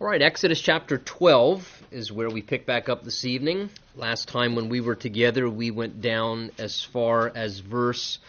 [0.00, 3.68] All right, Exodus chapter 12 is where we pick back up this evening.
[3.96, 8.20] Last time when we were together, we went down as far as verse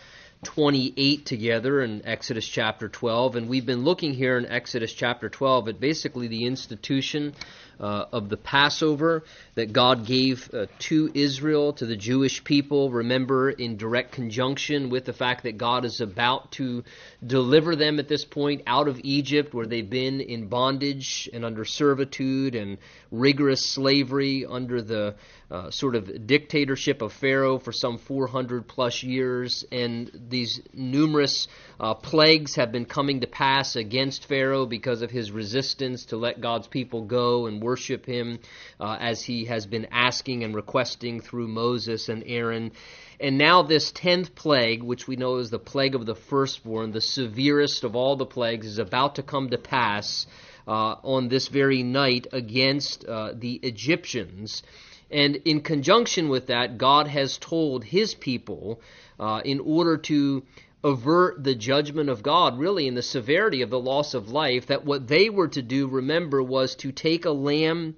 [0.45, 5.67] 28 together in Exodus chapter 12, and we've been looking here in Exodus chapter 12
[5.67, 7.35] at basically the institution
[7.79, 9.23] uh, of the Passover
[9.55, 12.91] that God gave uh, to Israel, to the Jewish people.
[12.91, 16.83] Remember, in direct conjunction with the fact that God is about to
[17.25, 21.65] deliver them at this point out of Egypt, where they've been in bondage and under
[21.65, 22.77] servitude and
[23.11, 25.15] rigorous slavery under the
[25.51, 31.47] uh, sort of dictatorship of Pharaoh for some 400 plus years, and these numerous
[31.79, 36.39] uh, plagues have been coming to pass against Pharaoh because of his resistance to let
[36.39, 38.39] God's people go and worship him
[38.79, 42.71] uh, as he has been asking and requesting through Moses and Aaron.
[43.19, 47.01] And now, this tenth plague, which we know is the plague of the firstborn, the
[47.01, 50.25] severest of all the plagues, is about to come to pass
[50.67, 54.63] uh, on this very night against uh, the Egyptians.
[55.11, 58.81] And in conjunction with that, God has told his people,
[59.19, 60.43] uh, in order to
[60.83, 64.85] avert the judgment of God, really, in the severity of the loss of life, that
[64.85, 67.95] what they were to do, remember, was to take a lamb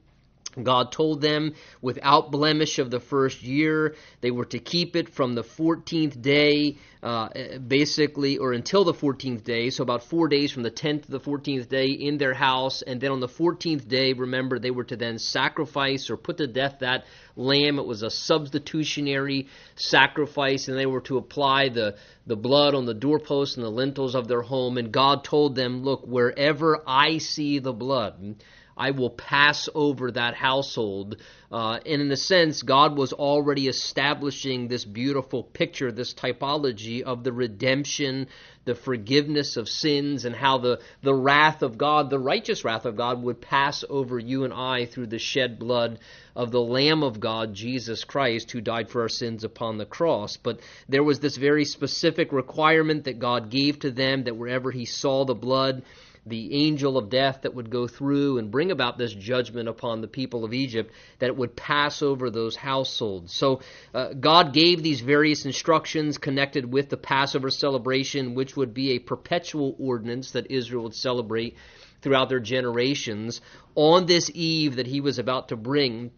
[0.61, 5.33] God told them without blemish of the first year, they were to keep it from
[5.33, 7.29] the 14th day, uh,
[7.65, 11.19] basically, or until the 14th day, so about four days from the 10th to the
[11.19, 12.81] 14th day in their house.
[12.81, 16.47] And then on the 14th day, remember, they were to then sacrifice or put to
[16.47, 17.05] death that
[17.37, 17.79] lamb.
[17.79, 22.93] It was a substitutionary sacrifice, and they were to apply the, the blood on the
[22.93, 24.77] doorposts and the lintels of their home.
[24.77, 28.35] And God told them, Look, wherever I see the blood,
[28.77, 31.17] I will pass over that household.
[31.51, 37.23] Uh, and in a sense, God was already establishing this beautiful picture, this typology of
[37.23, 38.27] the redemption,
[38.65, 42.95] the forgiveness of sins, and how the, the wrath of God, the righteous wrath of
[42.95, 45.99] God, would pass over you and I through the shed blood
[46.35, 50.37] of the Lamb of God, Jesus Christ, who died for our sins upon the cross.
[50.37, 54.85] But there was this very specific requirement that God gave to them that wherever He
[54.85, 55.83] saw the blood,
[56.25, 60.07] the angel of death that would go through and bring about this judgment upon the
[60.07, 63.33] people of Egypt, that it would pass over those households.
[63.33, 63.61] So
[63.93, 68.99] uh, God gave these various instructions connected with the Passover celebration, which would be a
[68.99, 71.57] perpetual ordinance that Israel would celebrate
[72.01, 73.41] throughout their generations
[73.75, 76.11] on this eve that he was about to bring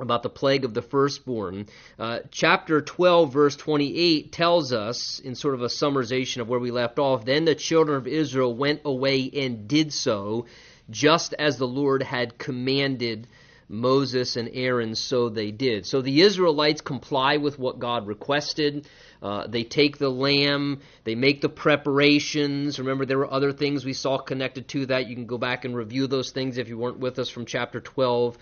[0.00, 1.66] about the plague of the firstborn.
[1.98, 6.70] Uh, chapter 12, verse 28 tells us, in sort of a summarization of where we
[6.70, 10.46] left off, then the children of Israel went away and did so,
[10.90, 13.26] just as the Lord had commanded
[13.68, 15.84] Moses and Aaron, so they did.
[15.84, 18.88] So the Israelites comply with what God requested.
[19.20, 22.78] Uh, they take the lamb, they make the preparations.
[22.78, 25.08] Remember, there were other things we saw connected to that.
[25.08, 27.80] You can go back and review those things if you weren't with us from chapter
[27.80, 28.38] 12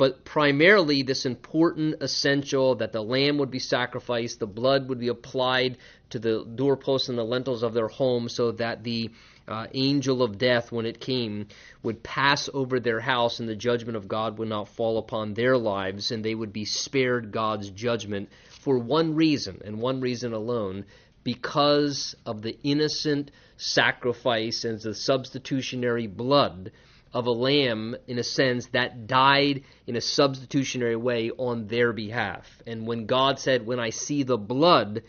[0.00, 5.08] but primarily this important essential that the lamb would be sacrificed, the blood would be
[5.08, 5.76] applied
[6.08, 9.10] to the doorposts and the lintels of their home so that the
[9.46, 11.48] uh, angel of death, when it came,
[11.82, 15.58] would pass over their house and the judgment of God would not fall upon their
[15.58, 20.86] lives and they would be spared God's judgment for one reason and one reason alone
[21.24, 26.72] because of the innocent sacrifice and the substitutionary blood
[27.12, 32.46] of a lamb, in a sense, that died in a substitutionary way on their behalf.
[32.66, 35.02] And when God said, When I see the blood,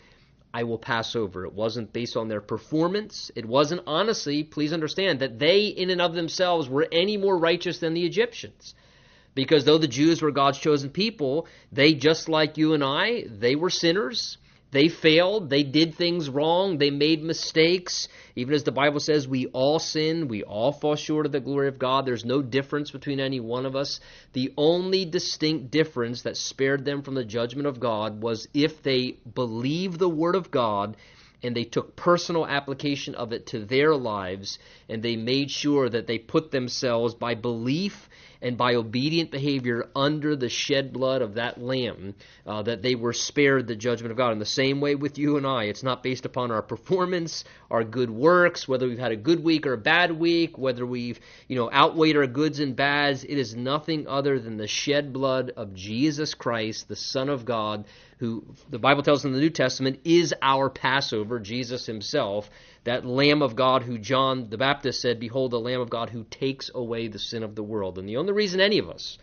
[0.54, 1.44] I will pass over.
[1.46, 3.30] It wasn't based on their performance.
[3.34, 7.78] It wasn't, honestly, please understand, that they in and of themselves were any more righteous
[7.78, 8.74] than the Egyptians.
[9.34, 13.56] Because though the Jews were God's chosen people, they, just like you and I, they
[13.56, 14.36] were sinners.
[14.72, 15.50] They failed.
[15.50, 16.78] They did things wrong.
[16.78, 18.08] They made mistakes.
[18.34, 20.28] Even as the Bible says, we all sin.
[20.28, 22.06] We all fall short of the glory of God.
[22.06, 24.00] There's no difference between any one of us.
[24.32, 29.18] The only distinct difference that spared them from the judgment of God was if they
[29.34, 30.96] believed the Word of God
[31.42, 34.58] and they took personal application of it to their lives
[34.92, 38.10] and they made sure that they put themselves by belief
[38.42, 42.14] and by obedient behavior under the shed blood of that lamb,
[42.44, 44.32] uh, that they were spared the judgment of God.
[44.32, 47.84] In the same way with you and I, it's not based upon our performance, our
[47.84, 51.56] good works, whether we've had a good week or a bad week, whether we've you
[51.56, 53.24] know outweighed our goods and bads.
[53.24, 57.86] It is nothing other than the shed blood of Jesus Christ, the Son of God,
[58.18, 62.50] who the Bible tells in the New Testament is our Passover, Jesus Himself
[62.84, 66.24] that Lamb of God who John the Baptist said, Behold, the Lamb of God who
[66.24, 67.98] takes away the sin of the world.
[67.98, 69.18] And the only reason any of us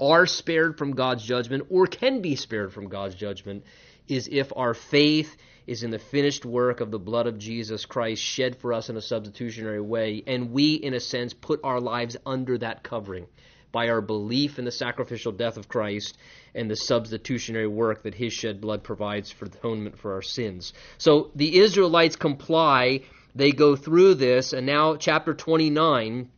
[0.00, 3.64] are spared from God's judgment or can be spared from God's judgment
[4.08, 8.22] is if our faith is in the finished work of the blood of Jesus Christ
[8.22, 12.16] shed for us in a substitutionary way, and we, in a sense, put our lives
[12.26, 13.26] under that covering
[13.72, 16.16] by our belief in the sacrificial death of Christ
[16.54, 20.74] and the substitutionary work that his shed blood provides for atonement for our sins.
[20.98, 23.00] So the Israelites comply,
[23.34, 26.28] they go through this, and now chapter 29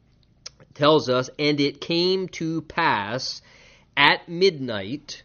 [0.75, 3.42] tells us, and it came to pass
[3.96, 5.22] at midnight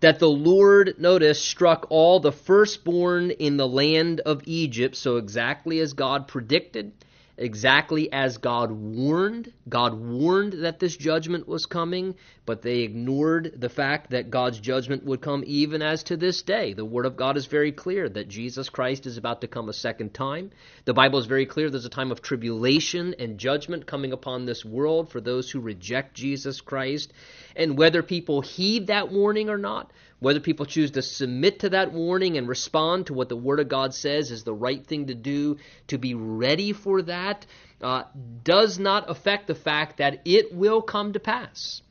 [0.00, 5.78] that the Lord, notice, struck all the firstborn in the land of Egypt, so exactly
[5.78, 6.92] as God predicted
[7.36, 9.52] exactly as God warned.
[9.68, 12.14] God warned that this judgment was coming,
[12.44, 16.72] but they ignored the fact that God's judgment would come even as to this day.
[16.72, 19.72] The Word of God is very clear that Jesus Christ is about to come a
[19.72, 20.50] second time.
[20.84, 24.64] The Bible is very clear there's a time of tribulation and judgment coming upon this
[24.64, 27.12] world for those who reject Jesus Christ.
[27.56, 29.90] And whether people heed that warning or not,
[30.22, 33.68] whether people choose to submit to that warning and respond to what the Word of
[33.68, 35.56] God says is the right thing to do,
[35.88, 37.44] to be ready for that,
[37.80, 38.04] uh,
[38.44, 41.82] does not affect the fact that it will come to pass.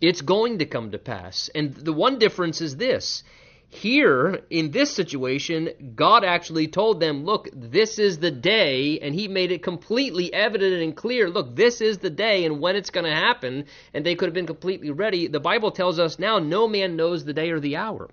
[0.00, 1.50] It's going to come to pass.
[1.54, 3.22] And the one difference is this
[3.74, 9.28] here, in this situation, God actually told them, look, this is the day, and He
[9.28, 13.04] made it completely evident and clear, look, this is the day and when it's going
[13.04, 15.28] to happen, and they could have been completely ready.
[15.28, 18.08] The Bible tells us now no man knows the day or the hour.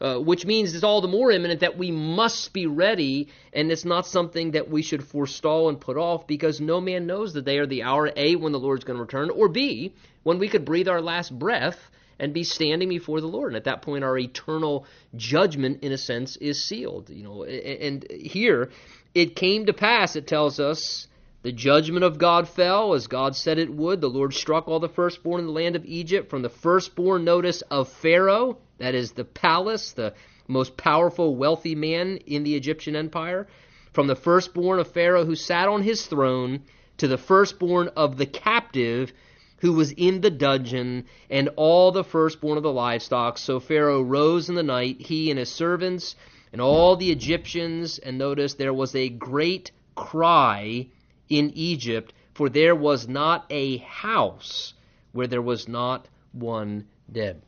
[0.00, 3.84] Uh, which means it's all the more imminent that we must be ready, and it's
[3.84, 7.58] not something that we should forestall and put off because no man knows the day
[7.58, 9.94] or the hour, A, when the Lord's going to return, or B,
[10.24, 11.78] when we could breathe our last breath
[12.22, 13.48] and be standing before the Lord.
[13.48, 14.86] And at that point, our eternal
[15.16, 17.10] judgment, in a sense, is sealed.
[17.10, 18.70] You know, and here
[19.12, 20.14] it came to pass.
[20.14, 21.08] It tells us
[21.42, 24.00] the judgment of God fell as God said it would.
[24.00, 27.62] The Lord struck all the firstborn in the land of Egypt, from the firstborn notice
[27.62, 30.14] of Pharaoh, that is the palace, the
[30.46, 33.48] most powerful, wealthy man in the Egyptian empire,
[33.92, 36.60] from the firstborn of Pharaoh who sat on his throne
[36.98, 39.12] to the firstborn of the captive
[39.62, 43.38] who was in the dungeon, and all the firstborn of the livestock.
[43.38, 46.16] So Pharaoh rose in the night, he and his servants,
[46.52, 48.00] and all the Egyptians.
[48.00, 50.88] And notice there was a great cry
[51.28, 54.74] in Egypt, for there was not a house
[55.12, 57.40] where there was not one dead.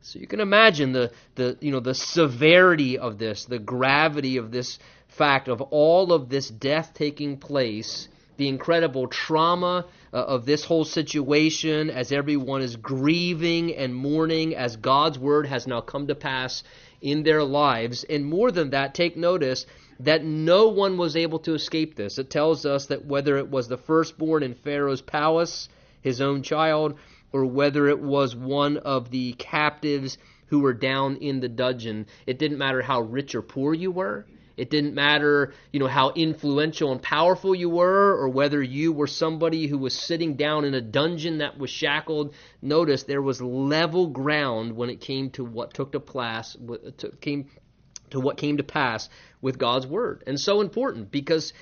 [0.00, 4.50] So you can imagine the, the you know the severity of this, the gravity of
[4.50, 10.64] this fact of all of this death taking place the incredible trauma uh, of this
[10.64, 16.14] whole situation as everyone is grieving and mourning as God's word has now come to
[16.14, 16.62] pass
[17.00, 18.04] in their lives.
[18.04, 19.66] And more than that, take notice
[20.00, 22.18] that no one was able to escape this.
[22.18, 25.68] It tells us that whether it was the firstborn in Pharaoh's palace,
[26.00, 26.98] his own child,
[27.32, 30.18] or whether it was one of the captives
[30.48, 34.26] who were down in the dungeon, it didn't matter how rich or poor you were.
[34.56, 39.06] It didn't matter, you know, how influential and powerful you were or whether you were
[39.06, 42.34] somebody who was sitting down in a dungeon that was shackled.
[42.62, 46.56] Notice there was level ground when it came to what took to pass,
[47.20, 47.50] came
[48.10, 49.08] to what came to pass
[49.42, 50.24] with God's word.
[50.26, 51.52] And so important because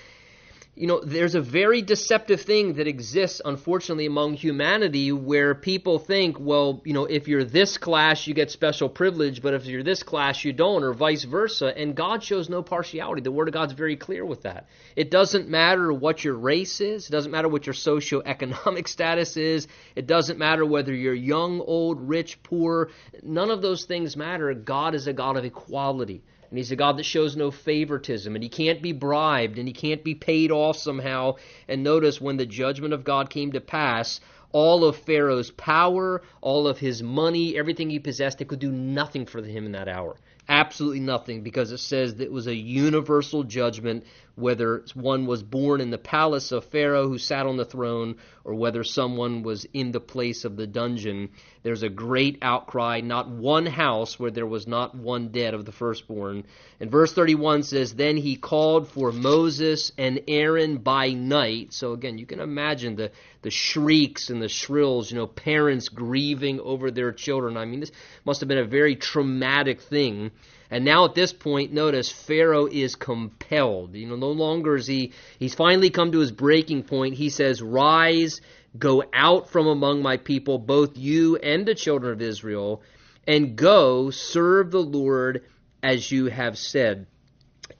[0.76, 6.37] you know, there's a very deceptive thing that exists, unfortunately, among humanity where people think,
[6.41, 10.03] well, you know, if you're this class, you get special privilege, but if you're this
[10.03, 11.73] class, you don't, or vice versa.
[11.76, 13.23] And God shows no partiality.
[13.23, 14.67] The Word of God's very clear with that.
[14.97, 19.69] It doesn't matter what your race is, it doesn't matter what your socioeconomic status is,
[19.94, 22.90] it doesn't matter whether you're young, old, rich, poor.
[23.23, 24.52] None of those things matter.
[24.54, 26.25] God is a God of equality.
[26.54, 29.75] And he's a God that shows no favoritism, and he can't be bribed, and he
[29.75, 31.34] can't be paid off somehow.
[31.66, 34.20] And notice when the judgment of God came to pass,
[34.52, 39.26] all of Pharaoh's power, all of his money, everything he possessed, it could do nothing
[39.26, 40.14] for him in that hour.
[40.48, 44.04] Absolutely nothing, because it says that it was a universal judgment
[44.36, 48.54] whether one was born in the palace of Pharaoh who sat on the throne or
[48.54, 51.30] whether someone was in the place of the dungeon.
[51.62, 55.72] There's a great outcry, not one house where there was not one dead of the
[55.72, 56.44] firstborn.
[56.80, 61.72] And verse 31 says, Then he called for Moses and Aaron by night.
[61.72, 66.60] So again, you can imagine the, the shrieks and the shrills, you know, parents grieving
[66.60, 67.56] over their children.
[67.56, 67.92] I mean, this
[68.24, 70.32] must have been a very traumatic thing.
[70.71, 73.94] And now at this point, notice Pharaoh is compelled.
[73.94, 77.14] You know, no longer is he, he's finally come to his breaking point.
[77.14, 78.40] He says, Rise,
[78.78, 82.83] go out from among my people, both you and the children of Israel,
[83.26, 85.44] and go serve the Lord
[85.83, 87.06] as you have said.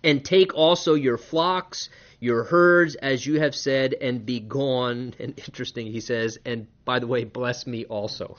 [0.03, 1.89] And take also your flocks,
[2.21, 5.15] your herds, as you have said, and be gone.
[5.21, 8.37] And interesting, he says, and by the way, bless me also.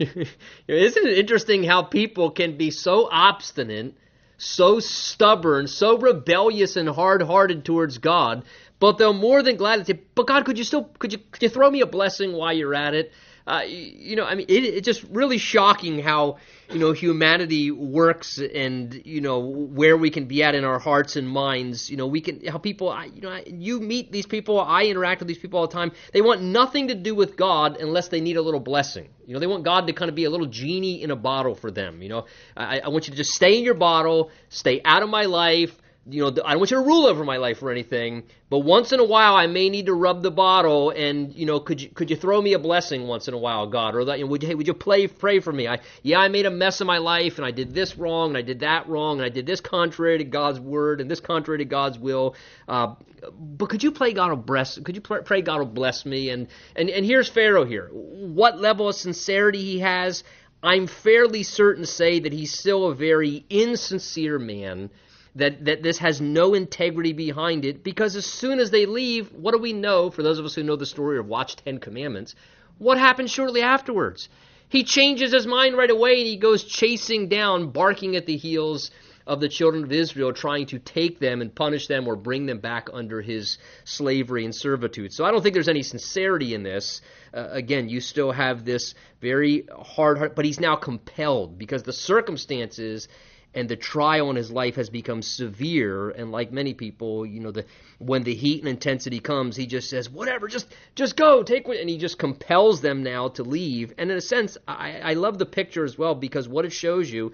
[0.68, 3.94] Isn't it interesting how people can be so obstinate
[4.36, 8.44] so stubborn, so rebellious and hard-hearted towards God,
[8.80, 11.48] but they'll more than gladly say, "But God, could you still could you could you
[11.48, 13.12] throw me a blessing while you're at it?"
[13.46, 16.38] Uh, you know, I mean, it, it's just really shocking how
[16.70, 21.16] you know humanity works, and you know where we can be at in our hearts
[21.16, 21.90] and minds.
[21.90, 25.20] You know, we can how people, I, you know, you meet these people, I interact
[25.20, 25.92] with these people all the time.
[26.12, 29.10] They want nothing to do with God unless they need a little blessing.
[29.26, 31.54] You know, they want God to kind of be a little genie in a bottle
[31.54, 32.00] for them.
[32.00, 35.10] You know, I, I want you to just stay in your bottle, stay out of
[35.10, 38.24] my life you know, I don't want you to rule over my life or anything,
[38.50, 41.60] but once in a while I may need to rub the bottle, and you know,
[41.60, 44.18] could you could you throw me a blessing once in a while, God, or that
[44.18, 45.66] you know, would you, hey, would you play pray for me?
[45.66, 48.38] I yeah, I made a mess of my life, and I did this wrong, and
[48.38, 51.58] I did that wrong, and I did this contrary to God's word, and this contrary
[51.58, 52.34] to God's will.
[52.68, 52.94] Uh,
[53.38, 54.78] but could you pray God will bless?
[54.78, 56.28] Could you pray God will bless me?
[56.28, 57.88] And and and here's Pharaoh here.
[57.92, 60.22] What level of sincerity he has?
[60.62, 64.90] I'm fairly certain to say that he's still a very insincere man
[65.36, 69.52] that, that this has no integrity behind it because as soon as they leave, what
[69.52, 72.34] do we know, for those of us who know the story or watch Ten Commandments,
[72.78, 74.28] what happens shortly afterwards?
[74.68, 78.90] He changes his mind right away and he goes chasing down, barking at the heels
[79.26, 82.58] of the children of Israel, trying to take them and punish them or bring them
[82.58, 85.12] back under his slavery and servitude.
[85.12, 87.00] So I don't think there's any sincerity in this.
[87.32, 91.92] Uh, again, you still have this very hard heart, but he's now compelled because the
[91.92, 93.08] circumstances
[93.54, 97.50] and the trial in his life has become severe and like many people you know
[97.50, 97.64] the
[97.98, 101.78] when the heat and intensity comes he just says whatever just just go take what
[101.78, 105.38] and he just compels them now to leave and in a sense i i love
[105.38, 107.32] the picture as well because what it shows you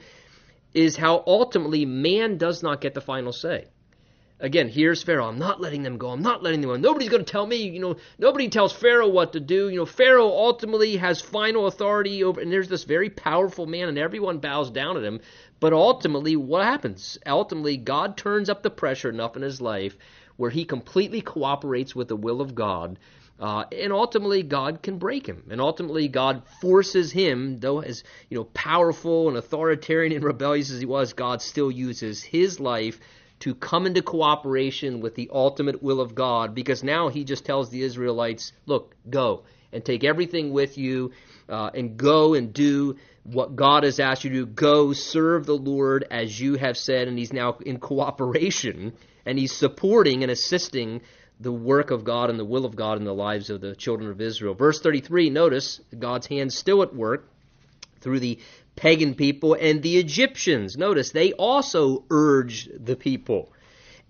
[0.74, 3.66] is how ultimately man does not get the final say
[4.40, 5.28] again, here's Pharaoh.
[5.28, 6.08] I'm not letting them go.
[6.08, 6.76] I'm not letting them go.
[6.76, 9.68] Nobody's going to tell me, you know, nobody tells Pharaoh what to do.
[9.68, 13.98] You know, Pharaoh ultimately has final authority over, and there's this very powerful man, and
[13.98, 15.20] everyone bows down at him.
[15.60, 17.18] But ultimately, what happens?
[17.26, 19.96] Ultimately, God turns up the pressure enough in his life
[20.36, 22.98] where he completely cooperates with the will of God.
[23.38, 25.44] Uh, and ultimately, God can break him.
[25.50, 30.80] And ultimately, God forces him, though as you know, powerful and authoritarian and rebellious as
[30.80, 32.98] he was, God still uses his life
[33.40, 36.54] to come into cooperation with the ultimate will of God.
[36.54, 41.12] Because now he just tells the Israelites, "Look, go and take everything with you,
[41.48, 44.46] uh, and go and do what God has asked you to do.
[44.46, 48.92] Go serve the Lord as you have said, and He's now in cooperation
[49.26, 51.02] and He's supporting and assisting
[51.38, 54.10] the work of God and the will of God in the lives of the children
[54.10, 54.54] of Israel.
[54.54, 57.28] Verse 33, notice God's hand still at work
[58.00, 58.38] through the
[58.76, 60.76] pagan people and the Egyptians.
[60.76, 63.52] Notice they also urged the people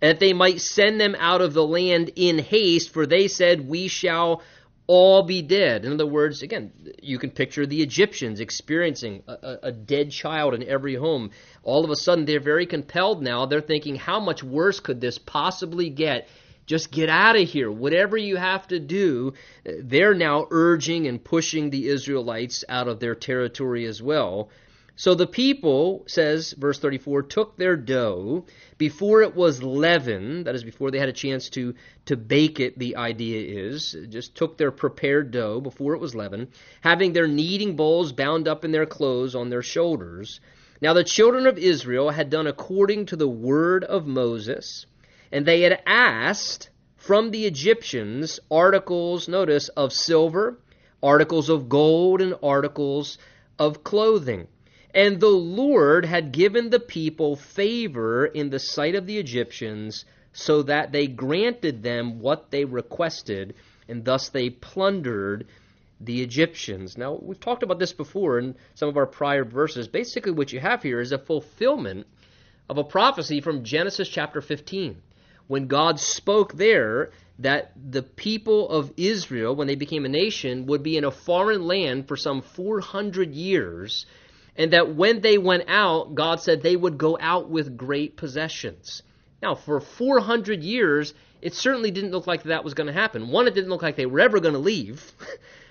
[0.00, 3.88] that they might send them out of the land in haste, for they said, We
[3.88, 4.43] shall
[4.91, 5.85] all be dead.
[5.85, 10.65] In other words, again, you can picture the Egyptians experiencing a, a, dead child in
[10.65, 11.31] every home.
[11.63, 13.47] All of a sudden, they're very compelled now.
[13.47, 16.27] They're thinking, how much worse could this possibly get?
[16.67, 17.71] Just get out of here.
[17.71, 23.15] Whatever you have to do, they're now urging and pushing the Israelites out of their
[23.15, 24.51] territory as well.
[25.00, 28.45] So the people, says verse 34, took their dough
[28.76, 32.78] before it was leavened, that is, before they had a chance to, to bake it,
[32.78, 36.49] the idea is, just took their prepared dough before it was leavened,
[36.83, 40.38] having their kneading bowls bound up in their clothes on their shoulders.
[40.83, 44.85] Now the children of Israel had done according to the word of Moses,
[45.33, 50.59] and they had asked from the Egyptians articles, notice, of silver,
[51.02, 53.16] articles of gold, and articles
[53.59, 54.47] of clothing.
[54.95, 60.63] And the Lord had given the people favor in the sight of the Egyptians, so
[60.63, 63.55] that they granted them what they requested,
[63.89, 65.47] and thus they plundered
[66.01, 66.97] the Egyptians.
[66.97, 69.87] Now, we've talked about this before in some of our prior verses.
[69.87, 72.07] Basically, what you have here is a fulfillment
[72.69, 74.97] of a prophecy from Genesis chapter 15,
[75.49, 80.83] when God spoke there that the people of Israel, when they became a nation, would
[80.83, 84.07] be in a foreign land for some 400 years
[84.61, 89.02] and that when they went out, God said they would go out with great possessions.
[89.43, 93.31] Now, for 400 years, it certainly didn't look like that was going to happen.
[93.31, 95.12] One, it didn't look like they were ever going to leave.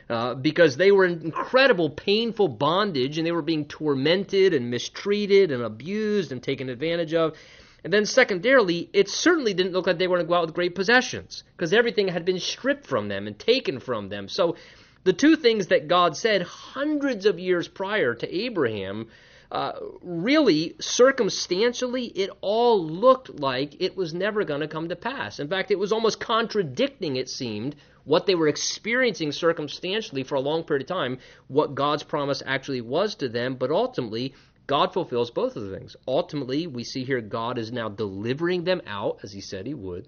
[0.10, 5.52] Uh, because they were in incredible, painful bondage and they were being tormented and mistreated
[5.52, 7.38] and abused and taken advantage of.
[7.84, 10.56] And then, secondarily, it certainly didn't look like they were going to go out with
[10.56, 14.28] great possessions because everything had been stripped from them and taken from them.
[14.28, 14.56] So
[15.04, 19.08] the two things that God said hundreds of years prior to Abraham,
[19.52, 25.40] uh, really, circumstantially, it all looked like it was never going to come to pass.
[25.40, 30.40] In fact, it was almost contradicting, it seemed, what they were experiencing circumstantially for a
[30.40, 34.34] long period of time, what God's promise actually was to them, but ultimately,
[34.68, 35.96] God fulfills both of the things.
[36.08, 40.08] Ultimately, we see here God is now delivering them out, as he said he would.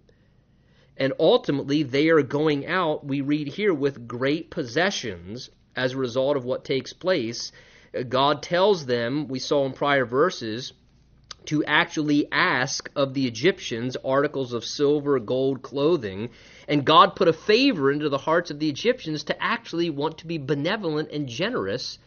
[0.97, 6.37] And ultimately, they are going out, we read here, with great possessions as a result
[6.37, 7.51] of what takes place.
[7.97, 10.73] Uh, God tells them, we saw in prior verses,
[11.45, 16.29] to actually ask of the Egyptians articles of silver, gold, clothing.
[16.67, 20.27] And God put a favor into the hearts of the Egyptians to actually want to
[20.27, 21.97] be benevolent and generous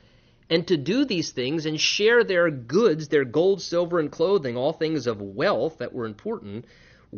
[0.50, 4.72] and to do these things and share their goods, their gold, silver, and clothing, all
[4.72, 6.66] things of wealth that were important,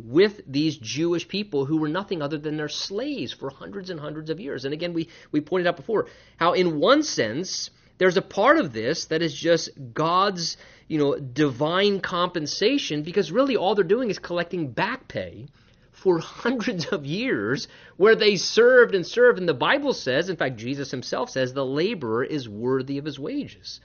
[0.04, 4.28] with these Jewish people who were nothing other than their slaves for hundreds and hundreds
[4.28, 4.64] of years.
[4.64, 8.74] And again, we, we pointed out before how, in one sense, there's a part of
[8.74, 14.18] this that is just God's, you know, divine compensation because really all they're doing is
[14.18, 15.46] collecting back pay
[15.92, 19.38] for hundreds of years where they served and served.
[19.38, 23.18] And the Bible says, in fact, Jesus himself says, the laborer is worthy of his
[23.18, 23.80] wages.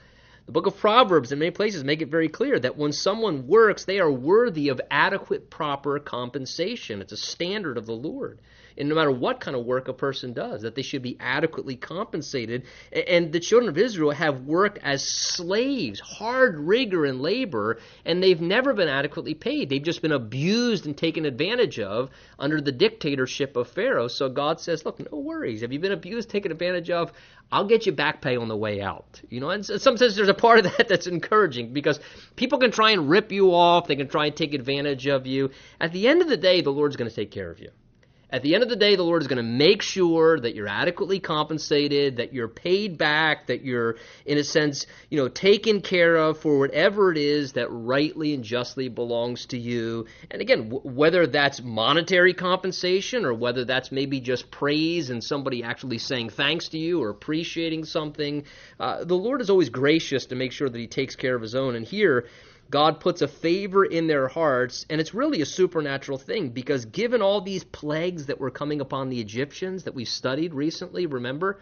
[0.46, 3.84] The book of Proverbs, in many places, make it very clear that when someone works,
[3.84, 7.00] they are worthy of adequate, proper compensation.
[7.00, 8.40] It's a standard of the Lord
[8.76, 11.76] and no matter what kind of work a person does, that they should be adequately
[11.76, 12.64] compensated.
[12.92, 18.40] And the children of Israel have worked as slaves, hard rigor and labor, and they've
[18.40, 19.68] never been adequately paid.
[19.68, 24.08] They've just been abused and taken advantage of under the dictatorship of Pharaoh.
[24.08, 25.62] So God says, look, no worries.
[25.62, 27.12] Have you been abused, taken advantage of?
[27.52, 29.20] I'll get you back pay on the way out.
[29.28, 32.00] You know, and sometimes there's a part of that that's encouraging because
[32.34, 35.50] people can try and rip you off, they can try and take advantage of you.
[35.78, 37.70] At the end of the day, the Lord's going to take care of you.
[38.32, 40.66] At the end of the day, the Lord is going to make sure that you're
[40.66, 46.16] adequately compensated, that you're paid back, that you're, in a sense, you know, taken care
[46.16, 50.06] of for whatever it is that rightly and justly belongs to you.
[50.30, 55.62] And again, w- whether that's monetary compensation or whether that's maybe just praise and somebody
[55.62, 58.44] actually saying thanks to you or appreciating something,
[58.80, 61.54] uh, the Lord is always gracious to make sure that He takes care of His
[61.54, 61.76] own.
[61.76, 62.28] And here,
[62.72, 67.20] God puts a favor in their hearts, and it's really a supernatural thing because given
[67.20, 71.60] all these plagues that were coming upon the Egyptians that we studied recently, remember,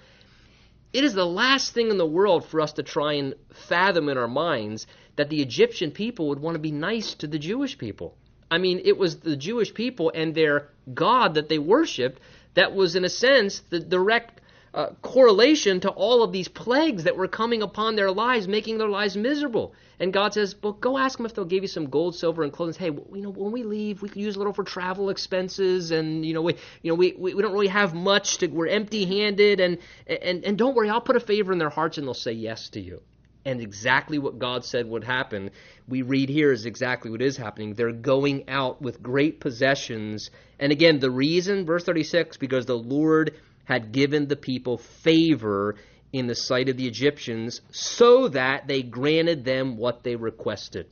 [0.93, 4.19] it is the last thing in the world for us to try and fathom in
[4.19, 4.87] our minds
[5.17, 8.17] that the Egyptian people would want to be nice to the Jewish people.
[8.49, 12.21] I mean, it was the Jewish people and their God that they worshiped
[12.55, 14.41] that was, in a sense, the direct
[14.73, 18.89] uh, correlation to all of these plagues that were coming upon their lives, making their
[18.89, 19.75] lives miserable.
[20.01, 22.51] And God says, "Well, go ask them if they'll give you some gold, silver, and
[22.51, 22.75] clothing.
[22.75, 26.25] Hey, you know, when we leave, we could use a little for travel expenses, and
[26.25, 28.39] you know, we, you know, we, we, we don't really have much.
[28.39, 31.99] To, we're empty-handed, and and and don't worry, I'll put a favor in their hearts,
[31.99, 33.03] and they'll say yes to you."
[33.45, 35.51] And exactly what God said would happen,
[35.89, 37.75] we read here is exactly what is happening.
[37.75, 40.31] They're going out with great possessions.
[40.59, 43.35] And again, the reason, verse 36, because the Lord
[43.65, 45.77] had given the people favor
[46.13, 50.87] in the sight of the Egyptians so that they granted them what they requested.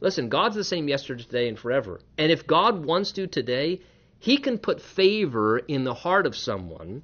[0.00, 2.00] Listen, God's the same yesterday, today, and forever.
[2.18, 3.80] And if God wants to today,
[4.18, 7.02] He can put favor in the heart of someone,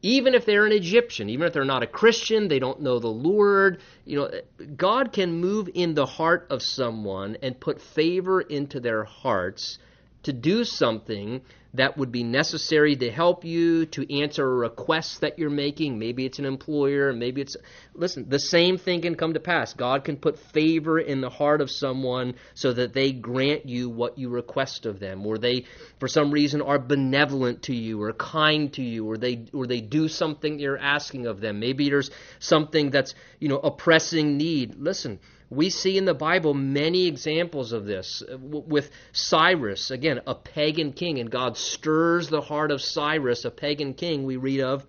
[0.00, 3.08] even if they're an Egyptian, even if they're not a Christian, they don't know the
[3.08, 3.80] Lord.
[4.04, 9.04] You know, God can move in the heart of someone and put favor into their
[9.04, 9.78] hearts
[10.24, 11.42] to do something
[11.74, 15.98] that would be necessary to help you to answer a request that you're making.
[15.98, 17.56] Maybe it's an employer, maybe it's.
[17.94, 19.74] Listen, the same thing can come to pass.
[19.74, 24.18] God can put favor in the heart of someone so that they grant you what
[24.18, 25.64] you request of them, or they,
[25.98, 29.80] for some reason, are benevolent to you, or kind to you, or they, or they
[29.80, 31.58] do something you're asking of them.
[31.58, 34.76] Maybe there's something that's, you know, a pressing need.
[34.76, 35.18] Listen,
[35.50, 38.22] we see in the Bible many examples of this.
[38.22, 43.50] Uh, with Cyrus, again, a pagan king, and God stirs the heart of Cyrus, a
[43.50, 44.86] pagan king we read of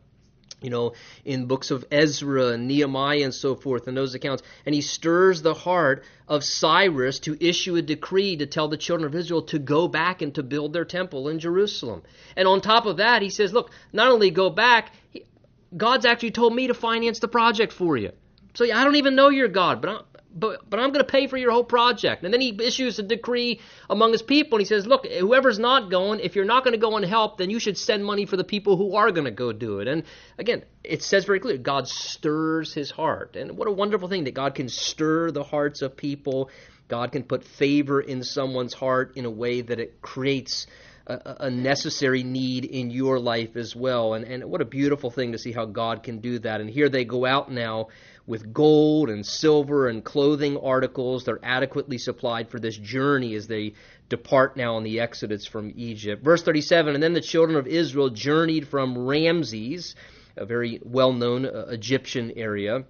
[0.61, 4.41] you know, in books of Ezra and Nehemiah and so forth, and those accounts.
[4.65, 9.07] And he stirs the heart of Cyrus to issue a decree to tell the children
[9.07, 12.01] of Israel to go back and to build their temple in Jerusalem.
[12.35, 14.91] And on top of that, he says, Look, not only go back,
[15.75, 18.11] God's actually told me to finance the project for you.
[18.55, 21.37] So I don't even know your God, but but, but I'm going to pay for
[21.37, 22.23] your whole project.
[22.23, 25.89] And then he issues a decree among his people, and he says, look, whoever's not
[25.89, 28.35] going, if you're not going to go and help, then you should send money for
[28.35, 29.87] the people who are going to go do it.
[29.87, 30.03] And
[30.37, 33.35] again, it says very clearly, God stirs his heart.
[33.37, 36.49] And what a wonderful thing that God can stir the hearts of people.
[36.87, 40.67] God can put favor in someone's heart in a way that it creates
[41.07, 44.13] a, a, necessary need in your life as well.
[44.13, 46.61] And, and what a beautiful thing to see how God can do that.
[46.61, 47.87] And here they go out now
[48.27, 51.23] with gold and silver and clothing articles.
[51.23, 53.73] They're adequately supplied for this journey as they
[54.09, 56.23] depart now on the exodus from Egypt.
[56.23, 59.95] Verse 37 And then the children of Israel journeyed from Ramses,
[60.35, 62.85] a very well known uh, Egyptian area,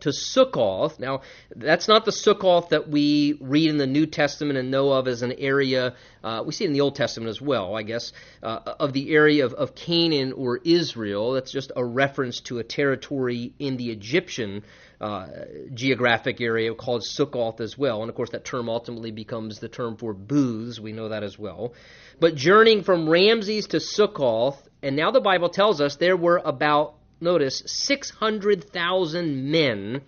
[0.00, 0.98] to Sukkoth.
[0.98, 1.22] Now,
[1.54, 5.22] that's not the Sukkoth that we read in the New Testament and know of as
[5.22, 8.74] an area, uh, we see it in the Old Testament as well, I guess, uh,
[8.80, 11.32] of the area of, of Canaan or Israel.
[11.32, 14.62] That's just a reference to a territory in the Egyptian
[15.00, 15.26] uh,
[15.74, 18.00] geographic area called Sukkoth as well.
[18.02, 20.80] And of course, that term ultimately becomes the term for booths.
[20.80, 21.74] We know that as well.
[22.18, 26.95] But journeying from Ramses to Sukkoth, and now the Bible tells us there were about
[27.20, 30.02] notice, 600,000 men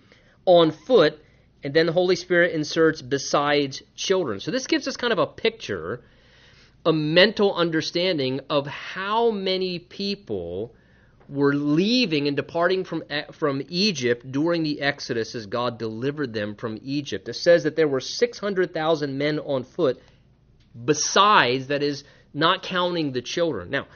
[0.45, 1.19] on foot,
[1.63, 4.39] and then the Holy Spirit inserts besides children.
[4.39, 6.01] So this gives us kind of a picture,
[6.85, 10.73] a mental understanding of how many people
[11.27, 16.79] were leaving and departing from, from Egypt during the Exodus as God delivered them from
[16.83, 17.29] Egypt.
[17.29, 20.01] It says that there were 600,000 men on foot,
[20.85, 23.69] besides, that is, not counting the children.
[23.69, 23.87] Now,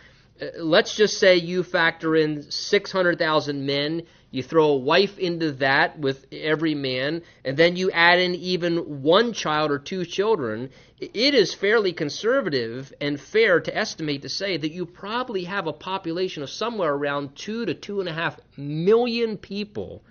[0.41, 5.99] Uh, let's just say you factor in 600,000 men, you throw a wife into that
[5.99, 11.35] with every man, and then you add in even one child or two children, it
[11.35, 16.41] is fairly conservative and fair to estimate to say that you probably have a population
[16.41, 20.03] of somewhere around two to two and a half million people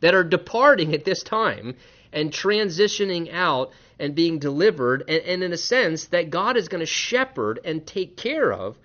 [0.00, 1.76] that are departing at this time
[2.12, 3.70] and transitioning out
[4.00, 7.86] and being delivered, and, and in a sense that God is going to shepherd and
[7.86, 8.76] take care of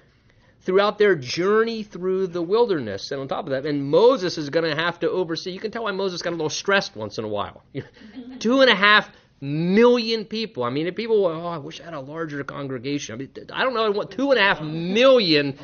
[0.67, 3.11] throughout their journey through the wilderness.
[3.11, 5.51] And on top of that, and Moses is going to have to oversee.
[5.51, 7.63] You can tell why Moses got a little stressed once in a while.
[8.39, 10.65] Two and a half million people.
[10.65, 13.15] I mean, if people, oh, I wish I had a larger congregation.
[13.15, 13.85] I mean, I don't know.
[13.85, 15.57] I want two and a half million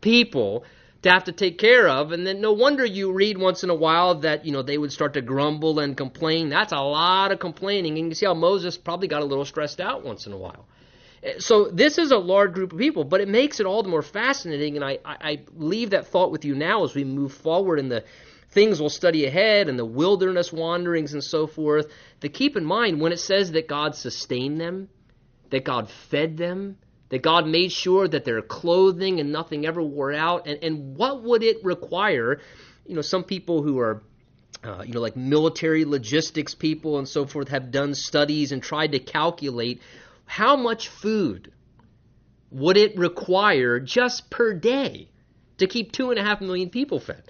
[0.00, 0.64] people
[1.02, 2.10] to have to take care of.
[2.10, 4.90] And then no wonder you read once in a while that, you know, they would
[4.90, 6.48] start to grumble and complain.
[6.48, 7.96] That's a lot of complaining.
[7.96, 10.66] And you see how Moses probably got a little stressed out once in a while.
[11.38, 14.02] So this is a large group of people, but it makes it all the more
[14.02, 14.76] fascinating.
[14.76, 18.04] And I, I, leave that thought with you now as we move forward in the
[18.50, 21.86] things we'll study ahead and the wilderness wanderings and so forth.
[22.20, 24.88] To keep in mind when it says that God sustained them,
[25.50, 26.78] that God fed them,
[27.08, 31.22] that God made sure that their clothing and nothing ever wore out, and, and what
[31.22, 32.40] would it require?
[32.86, 34.02] You know, some people who are
[34.64, 38.92] uh, you know, like military logistics people and so forth have done studies and tried
[38.92, 39.80] to calculate
[40.28, 41.50] how much food
[42.50, 45.08] would it require just per day
[45.56, 47.24] to keep two and a half million people fed?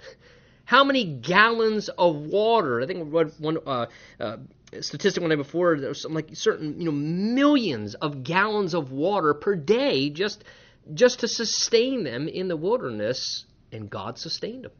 [0.65, 2.81] How many gallons of water?
[2.81, 3.87] I think one uh,
[4.19, 4.37] uh,
[4.81, 8.91] statistic one day before there was some like certain you know millions of gallons of
[8.91, 10.43] water per day just
[10.93, 14.71] just to sustain them in the wilderness, and God sustained them.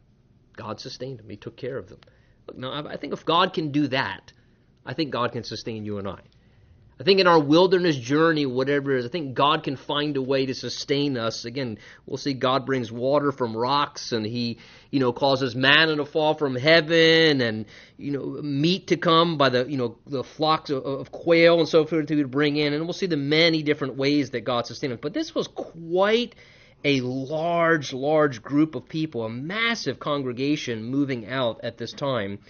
[0.56, 1.30] God sustained them.
[1.30, 2.00] He took care of them.
[2.46, 4.32] Look, now I think if God can do that,
[4.84, 6.20] I think God can sustain you and I.
[7.00, 10.22] I think in our wilderness journey, whatever it is, I think God can find a
[10.22, 11.46] way to sustain us.
[11.46, 14.58] Again, we'll see God brings water from rocks and He,
[14.90, 17.64] you know, causes manna to fall from heaven and,
[17.96, 21.66] you know, meat to come by the, you know, the flocks of, of quail and
[21.66, 22.74] so forth to bring in.
[22.74, 24.98] And we'll see the many different ways that God sustained us.
[25.00, 26.34] But this was quite
[26.84, 32.40] a large, large group of people, a massive congregation moving out at this time.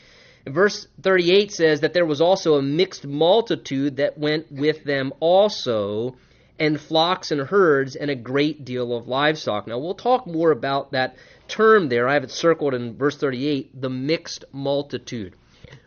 [0.47, 6.17] Verse 38 says that there was also a mixed multitude that went with them also,
[6.59, 9.67] and flocks and herds, and a great deal of livestock.
[9.67, 11.17] Now, we'll talk more about that
[11.49, 12.09] term there.
[12.09, 15.35] I have it circled in verse 38 the mixed multitude.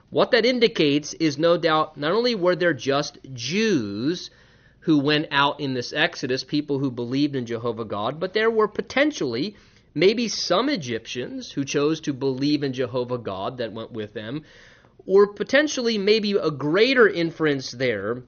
[0.10, 4.30] What that indicates is no doubt not only were there just Jews
[4.82, 8.68] who went out in this Exodus, people who believed in Jehovah God, but there were
[8.68, 9.56] potentially
[9.93, 14.43] maybe some Egyptians who chose to believe in Jehovah God that went with them,
[15.06, 18.23] or potentially maybe a greater inference there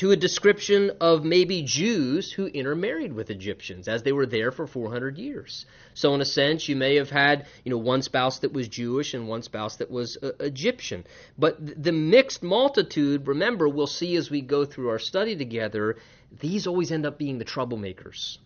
[0.00, 4.66] to a description of maybe Jews who intermarried with Egyptians as they were there for
[4.66, 5.66] 400 years.
[5.92, 9.12] So in a sense, you may have had, you know, one spouse that was Jewish
[9.12, 11.04] and one spouse that was uh, Egyptian.
[11.38, 15.96] But the mixed multitude, remember, we'll see as we go through our study together,
[16.40, 18.38] these always end up being the troublemakers.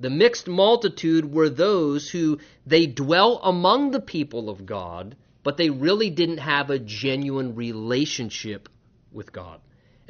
[0.00, 5.68] The mixed multitude were those who they dwell among the people of God, but they
[5.68, 8.68] really didn't have a genuine relationship
[9.12, 9.60] with God.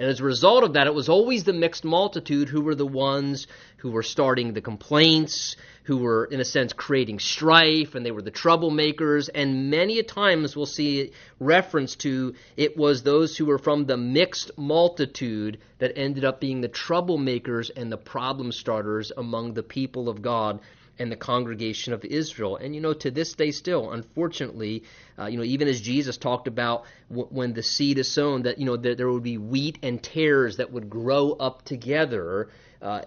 [0.00, 2.86] And as a result of that, it was always the mixed multitude who were the
[2.86, 8.10] ones who were starting the complaints, who were, in a sense, creating strife, and they
[8.10, 9.28] were the troublemakers.
[9.34, 13.98] And many a times we'll see reference to it was those who were from the
[13.98, 20.08] mixed multitude that ended up being the troublemakers and the problem starters among the people
[20.08, 20.60] of God
[21.00, 22.56] and the congregation of Israel.
[22.56, 24.84] And you know, to this day, still, unfortunately,
[25.18, 28.58] uh, you know, even as Jesus talked about w- when the seed is sown, that
[28.58, 32.50] you know that there would be wheat and tares that would grow up together.
[32.82, 33.02] Uh,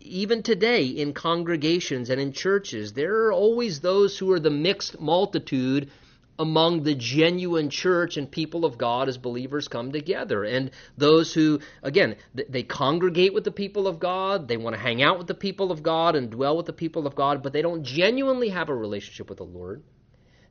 [0.00, 5.00] even today, in congregations and in churches, there are always those who are the mixed
[5.00, 5.90] multitude
[6.40, 10.42] among the genuine church and people of God as believers come together.
[10.42, 15.02] And those who, again, they congregate with the people of God, they want to hang
[15.02, 17.60] out with the people of God and dwell with the people of God, but they
[17.60, 19.82] don't genuinely have a relationship with the Lord.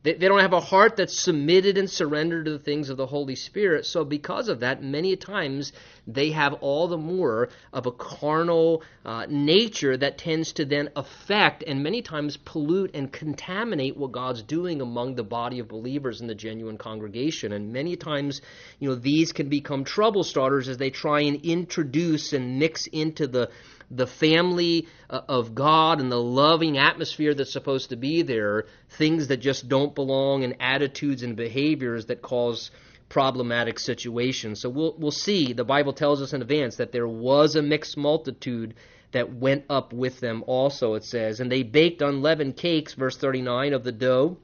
[0.02, 3.06] They, they don't have a heart that's submitted and surrendered to the things of the
[3.06, 3.86] Holy Spirit.
[3.86, 5.74] So, because of that, many times
[6.08, 11.64] they have all the more of a carnal uh, nature that tends to then affect
[11.64, 16.28] and many times pollute and contaminate what God's doing among the body of believers in
[16.28, 17.52] the genuine congregation.
[17.52, 18.42] And many times,
[18.80, 23.28] you know, these can become trouble starters as they try and introduce and mix into
[23.28, 23.50] the
[23.92, 29.28] the family uh, of God and the loving atmosphere that's supposed to be there, things
[29.28, 32.72] that just don't belong and attitudes and behaviors that cause
[33.10, 34.62] problematic situations.
[34.62, 35.54] So we'll we'll see.
[35.54, 38.76] The Bible tells us in advance that there was a mixed multitude
[39.12, 43.74] that went up with them also it says and they baked unleavened cakes verse 39
[43.74, 44.38] of the dough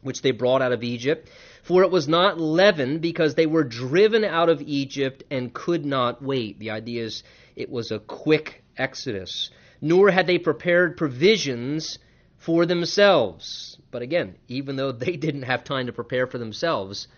[0.00, 1.28] which they brought out of Egypt
[1.62, 6.22] for it was not leavened because they were driven out of Egypt and could not
[6.22, 7.22] wait the idea is
[7.56, 11.98] it was a quick exodus, nor had they prepared provisions
[12.38, 13.78] for themselves.
[13.90, 17.08] But again, even though they didn't have time to prepare for themselves,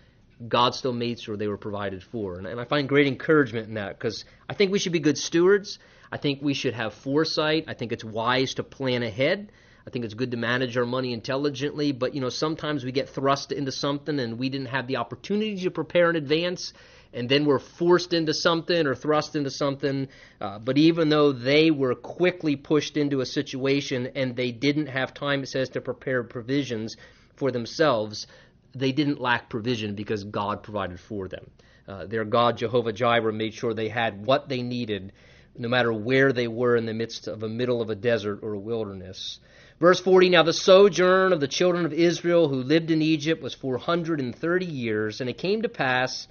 [0.47, 2.37] God still made sure they were provided for.
[2.37, 5.79] And, I find great encouragement in that because I think we should be good stewards.
[6.11, 7.65] I think we should have foresight.
[7.67, 9.51] I think it's wise to plan ahead.
[9.85, 13.09] I think it's good to manage our money intelligently, but you know, sometimes we get
[13.09, 16.73] thrust into something and we didn't have the opportunity to prepare in advance
[17.13, 20.07] and then we're forced into something or thrust into something.
[20.39, 25.13] Uh, but even though they were quickly pushed into a situation and they didn't have
[25.13, 26.95] time, it says, to prepare provisions
[27.35, 28.27] for themselves,
[28.73, 31.51] they didn't lack provision because God provided for them.
[31.87, 35.11] Uh, their God, Jehovah Jireh, made sure they had what they needed
[35.57, 38.53] no matter where they were in the midst of a middle of a desert or
[38.53, 39.39] a wilderness.
[39.81, 43.55] Verse 40 Now the sojourn of the children of Israel who lived in Egypt was
[43.55, 46.27] 430 years, and it came to pass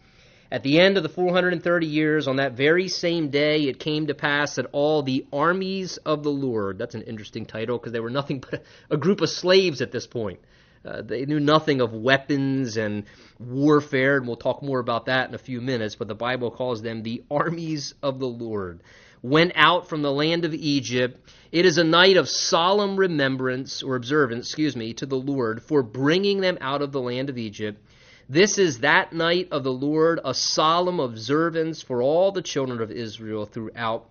[0.52, 4.14] at the end of the 430 years, on that very same day, it came to
[4.14, 8.08] pass that all the armies of the Lord, that's an interesting title because they were
[8.10, 10.38] nothing but a group of slaves at this point.
[10.84, 13.04] Uh, they knew nothing of weapons and
[13.40, 16.82] warfare, and we'll talk more about that in a few minutes, but the Bible calls
[16.82, 18.82] them the armies of the Lord.
[19.22, 21.30] Went out from the land of Egypt.
[21.52, 25.83] It is a night of solemn remembrance or observance, excuse me, to the Lord for
[25.83, 27.80] bringing them out of the land of Egypt
[28.30, 32.92] this is that night of the Lord, a solemn observance for all the children of
[32.92, 34.09] Israel throughout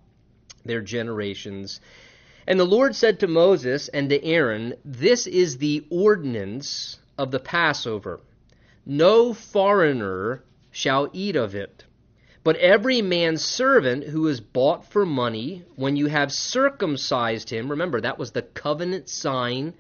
[0.66, 1.80] their generations.
[2.46, 7.40] And the Lord said to Moses and to Aaron, This is the ordinance of the
[7.40, 8.20] Passover.
[8.86, 11.86] No foreigner shall eat of it.
[12.50, 18.02] But every man's servant who is bought for money, when you have circumcised him, remember
[18.02, 19.76] that was the covenant sign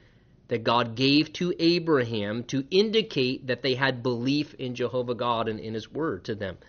[0.50, 5.60] that God gave to Abraham to indicate that they had belief in Jehovah God and
[5.60, 6.60] in His Word to them.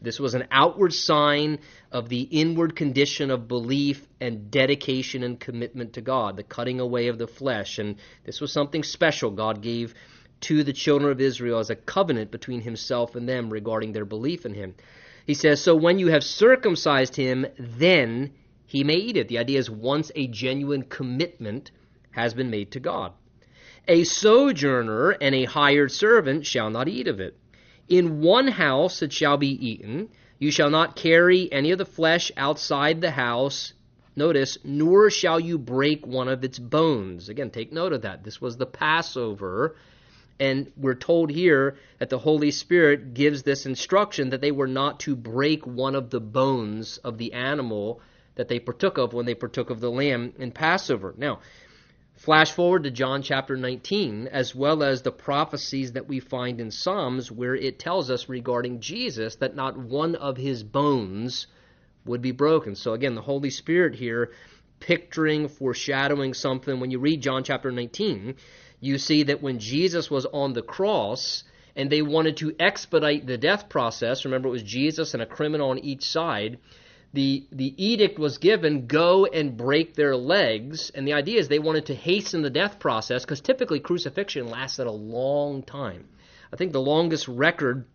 [0.00, 1.58] This was an outward sign
[1.92, 7.08] of the inward condition of belief and dedication and commitment to God, the cutting away
[7.08, 7.78] of the flesh.
[7.78, 9.92] And this was something special God gave
[10.40, 14.46] to the children of Israel as a covenant between Himself and them regarding their belief
[14.46, 14.74] in Him.
[15.30, 18.32] He says, So when you have circumcised him, then
[18.66, 19.28] he may eat it.
[19.28, 21.70] The idea is once a genuine commitment
[22.10, 23.12] has been made to God.
[23.86, 27.38] A sojourner and a hired servant shall not eat of it.
[27.88, 30.08] In one house it shall be eaten.
[30.40, 33.72] You shall not carry any of the flesh outside the house.
[34.16, 37.28] Notice, nor shall you break one of its bones.
[37.28, 38.24] Again, take note of that.
[38.24, 39.76] This was the Passover.
[40.40, 45.00] And we're told here that the Holy Spirit gives this instruction that they were not
[45.00, 48.00] to break one of the bones of the animal
[48.36, 51.14] that they partook of when they partook of the lamb in Passover.
[51.16, 51.40] Now,
[52.20, 56.70] Flash forward to John chapter 19, as well as the prophecies that we find in
[56.70, 61.46] Psalms, where it tells us regarding Jesus that not one of his bones
[62.04, 62.74] would be broken.
[62.74, 64.32] So, again, the Holy Spirit here
[64.80, 66.78] picturing, foreshadowing something.
[66.78, 68.34] When you read John chapter 19,
[68.80, 71.44] you see that when Jesus was on the cross
[71.76, 75.70] and they wanted to expedite the death process, remember it was Jesus and a criminal
[75.70, 76.58] on each side
[77.12, 80.90] the, the edict was given go and break their legs.
[80.90, 84.86] And the idea is they wanted to hasten the death process because typically crucifixion lasted
[84.86, 86.08] a long time.
[86.52, 87.86] I think the longest record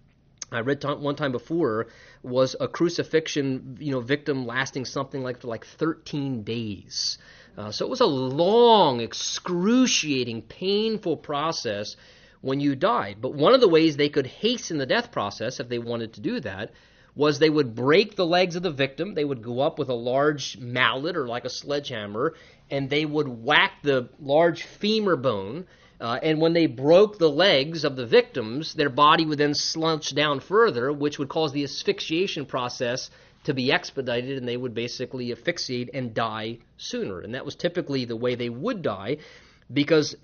[0.51, 1.87] I read one time before
[2.21, 7.17] was a crucifixion you know victim lasting something like for like 13 days.
[7.57, 11.95] Uh, so it was a long, excruciating, painful process
[12.41, 13.17] when you died.
[13.21, 16.21] But one of the ways they could hasten the death process, if they wanted to
[16.21, 16.71] do that,
[17.15, 19.13] was they would break the legs of the victim.
[19.13, 22.33] They would go up with a large mallet or like a sledgehammer,
[22.69, 25.65] and they would whack the large femur bone
[25.99, 30.13] Uh, and when they broke the legs of the victims, their body would then slunch
[30.13, 33.09] down further, which would cause the asphyxiation process
[33.45, 37.21] to be expedited, and they would basically asphyxiate and die sooner.
[37.21, 39.17] And that was typically the way they would die,
[39.71, 40.15] because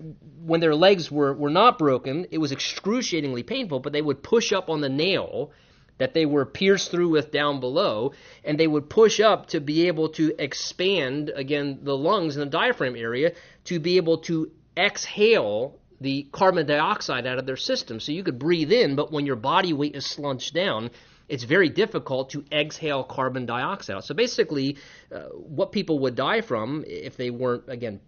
[0.44, 4.52] when their legs were, were not broken, it was excruciatingly painful, but they would push
[4.52, 5.50] up on the nail
[5.98, 8.12] that they were pierced through with down below,
[8.44, 12.50] and they would push up to be able to expand, again, the lungs and the
[12.50, 13.32] diaphragm area
[13.64, 18.00] to be able to exhale the carbon dioxide out of their system.
[18.00, 20.90] So you could breathe in, but when your body weight is slunched down,
[21.32, 24.04] it's very difficult to exhale carbon dioxide.
[24.04, 24.76] So basically,
[25.10, 28.00] uh, what people would die from if they weren't, again,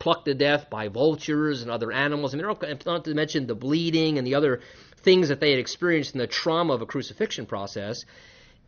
[0.00, 2.34] plucked to death by vultures and other animals.
[2.34, 2.52] I mean,
[2.84, 4.62] not to mention the bleeding and the other
[4.96, 8.04] things that they had experienced in the trauma of a crucifixion process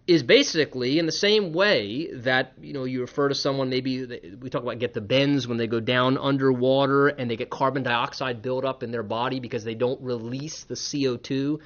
[0.06, 4.04] is basically in the same way that you know you refer to someone maybe
[4.40, 7.84] we talk about get the bends when they go down underwater and they get carbon
[7.84, 11.60] dioxide buildup in their body because they don't release the CO2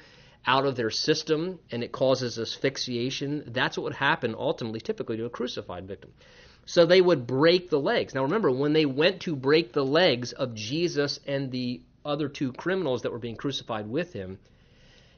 [0.47, 5.25] out of their system and it causes asphyxiation that's what would happen ultimately typically to
[5.25, 6.11] a crucified victim
[6.65, 10.31] so they would break the legs now remember when they went to break the legs
[10.31, 14.39] of Jesus and the other two criminals that were being crucified with him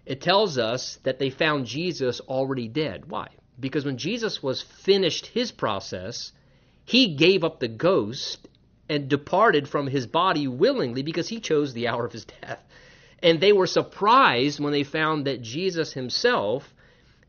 [0.09, 3.11] it tells us that they found Jesus already dead.
[3.11, 3.27] Why?
[3.59, 6.31] Because when Jesus was finished his process,
[6.83, 8.47] he gave up the ghost
[8.89, 12.57] and departed from his body willingly because he chose the hour of his death.
[13.21, 16.73] And they were surprised when they found that Jesus himself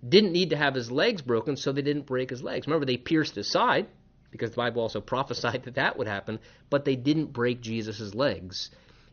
[0.07, 2.66] didn't need to have his legs broken, so they didn't break his legs.
[2.66, 3.87] Remember, they pierced his side
[4.31, 6.38] because the Bible also prophesied that that would happen,
[6.70, 8.70] but they didn't break Jesus' legs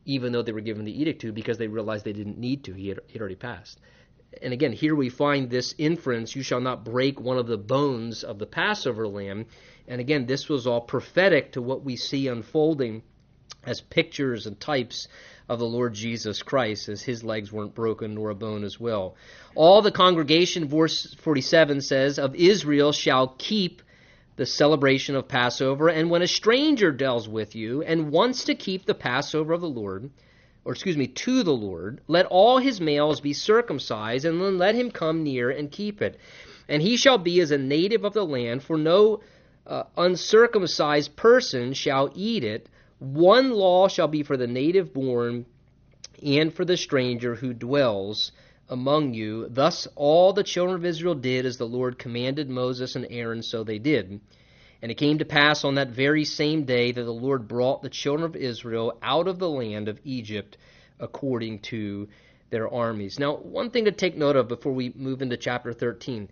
[0.08, 2.74] even though they were given the edict to, because they realized they didn't need to.
[2.74, 3.80] He had, he had already passed.
[4.42, 8.24] And again, here we find this inference you shall not break one of the bones
[8.24, 9.46] of the Passover lamb.
[9.86, 13.04] And again, this was all prophetic to what we see unfolding
[13.66, 15.10] as pictures and types
[15.50, 19.16] of the Lord Jesus Christ, as his legs weren't broken nor a bone as well.
[19.56, 23.82] All the congregation, verse 47 says, of Israel shall keep
[24.36, 28.86] the celebration of Passover, and when a stranger dwells with you and wants to keep
[28.86, 30.12] the Passover of the Lord,
[30.64, 34.76] or excuse me, to the Lord, let all his males be circumcised, and then let
[34.76, 36.20] him come near and keep it.
[36.70, 39.22] And he shall be as a native of the land, for no
[39.66, 42.68] uh, uncircumcised person shall eat it.
[43.00, 45.46] One law shall be for the native born
[46.24, 48.32] and for the stranger who dwells
[48.70, 49.48] among you.
[49.50, 53.64] Thus all the children of Israel did as the Lord commanded Moses and Aaron, so
[53.64, 54.20] they did.
[54.82, 57.90] And it came to pass on that very same day that the Lord brought the
[57.90, 60.58] children of Israel out of the land of Egypt
[61.00, 62.08] according to
[62.50, 63.20] their armies.
[63.20, 66.30] Now, one thing to take note of before we move into chapter 13.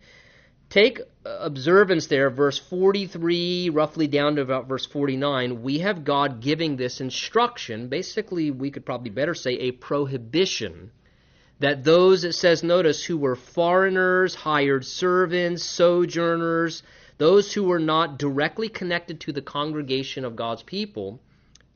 [0.69, 5.62] Take uh, observance there, verse 43, roughly down to about verse 49.
[5.62, 7.88] We have God giving this instruction.
[7.88, 10.91] Basically, we could probably better say a prohibition
[11.60, 16.84] that those, it says, notice, who were foreigners, hired servants, sojourners,
[17.17, 21.21] those who were not directly connected to the congregation of God's people,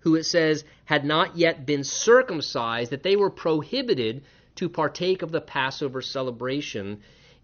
[0.02, 4.24] who it says had not yet been circumcised, that they were prohibited
[4.56, 7.02] to partake of the Passover celebration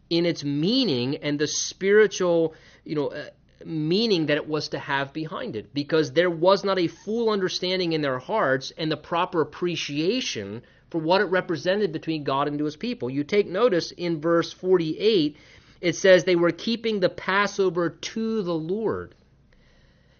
[0.10, 3.26] in its meaning and the spiritual, you know, uh,
[3.65, 7.94] meaning that it was to have behind it because there was not a full understanding
[7.94, 12.76] in their hearts and the proper appreciation for what it represented between God and his
[12.76, 13.10] people.
[13.10, 15.36] You take notice in verse 48,
[15.82, 19.15] it says they were keeping the Passover to the Lord.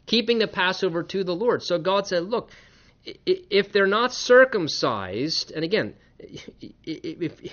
[0.08, 1.62] Keeping the Passover to the Lord.
[1.64, 2.50] So God said, look,
[3.26, 6.50] if they're not circumcised, and again, if,
[6.84, 7.52] if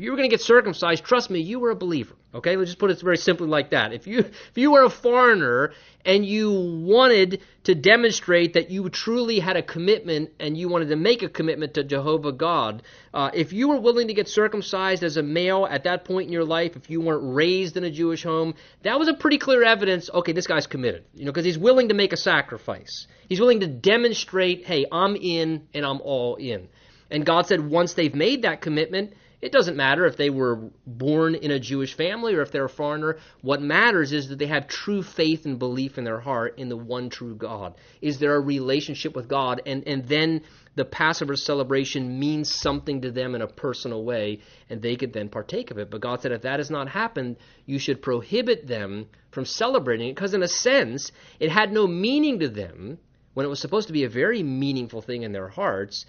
[0.00, 2.14] you were going to get circumcised, trust me, you were a believer.
[2.34, 3.92] Okay, let's just put it very simply like that.
[3.92, 5.72] If you if you were a foreigner
[6.04, 10.96] and you wanted to demonstrate that you truly had a commitment and you wanted to
[10.96, 12.82] make a commitment to Jehovah God,
[13.14, 16.32] uh, if you were willing to get circumcised as a male at that point in
[16.32, 19.64] your life, if you weren't raised in a Jewish home, that was a pretty clear
[19.64, 20.10] evidence.
[20.12, 21.04] Okay, this guy's committed.
[21.14, 23.06] You know, because he's willing to make a sacrifice.
[23.28, 26.68] He's willing to demonstrate, hey, I'm in and I'm all in.
[27.10, 31.36] And God said once they've made that commitment it doesn't matter if they were born
[31.36, 33.18] in a Jewish family or if they're a foreigner.
[33.40, 36.76] What matters is that they have true faith and belief in their heart in the
[36.76, 37.74] one true God.
[38.00, 39.62] Is there a relationship with God?
[39.64, 40.42] And, and then
[40.74, 45.28] the Passover celebration means something to them in a personal way, and they could then
[45.28, 45.90] partake of it.
[45.90, 50.14] But God said, if that has not happened, you should prohibit them from celebrating it,
[50.14, 52.98] because in a sense, it had no meaning to them
[53.34, 56.06] when it was supposed to be a very meaningful thing in their hearts.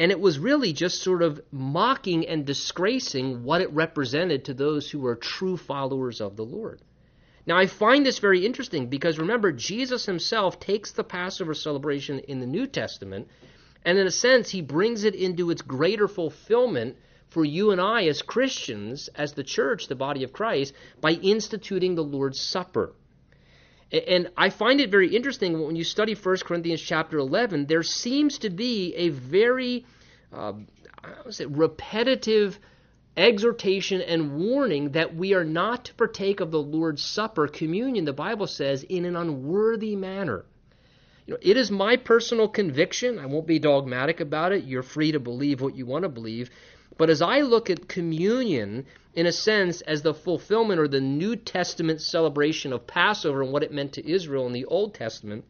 [0.00, 4.90] And it was really just sort of mocking and disgracing what it represented to those
[4.90, 6.80] who were true followers of the Lord.
[7.46, 12.40] Now, I find this very interesting because remember, Jesus himself takes the Passover celebration in
[12.40, 13.28] the New Testament
[13.84, 16.96] And in a sense, he brings it into its greater fulfillment
[17.28, 21.94] for you and I as Christians, as the church, the body of Christ, by instituting
[21.94, 22.92] the Lord's Supper.
[23.92, 28.38] And I find it very interesting when you study 1 Corinthians chapter 11, there seems
[28.38, 29.84] to be a very
[30.32, 30.52] uh,
[31.30, 32.58] say, repetitive
[33.16, 38.12] exhortation and warning that we are not to partake of the Lord's Supper, communion, the
[38.12, 40.44] Bible says, in an unworthy manner.
[41.26, 43.18] You know, it is my personal conviction.
[43.18, 44.64] I won't be dogmatic about it.
[44.64, 46.50] You're free to believe what you want to believe.
[46.98, 48.84] But as I look at communion,
[49.14, 53.62] in a sense, as the fulfillment or the New Testament celebration of Passover and what
[53.62, 55.44] it meant to Israel in the Old Testament,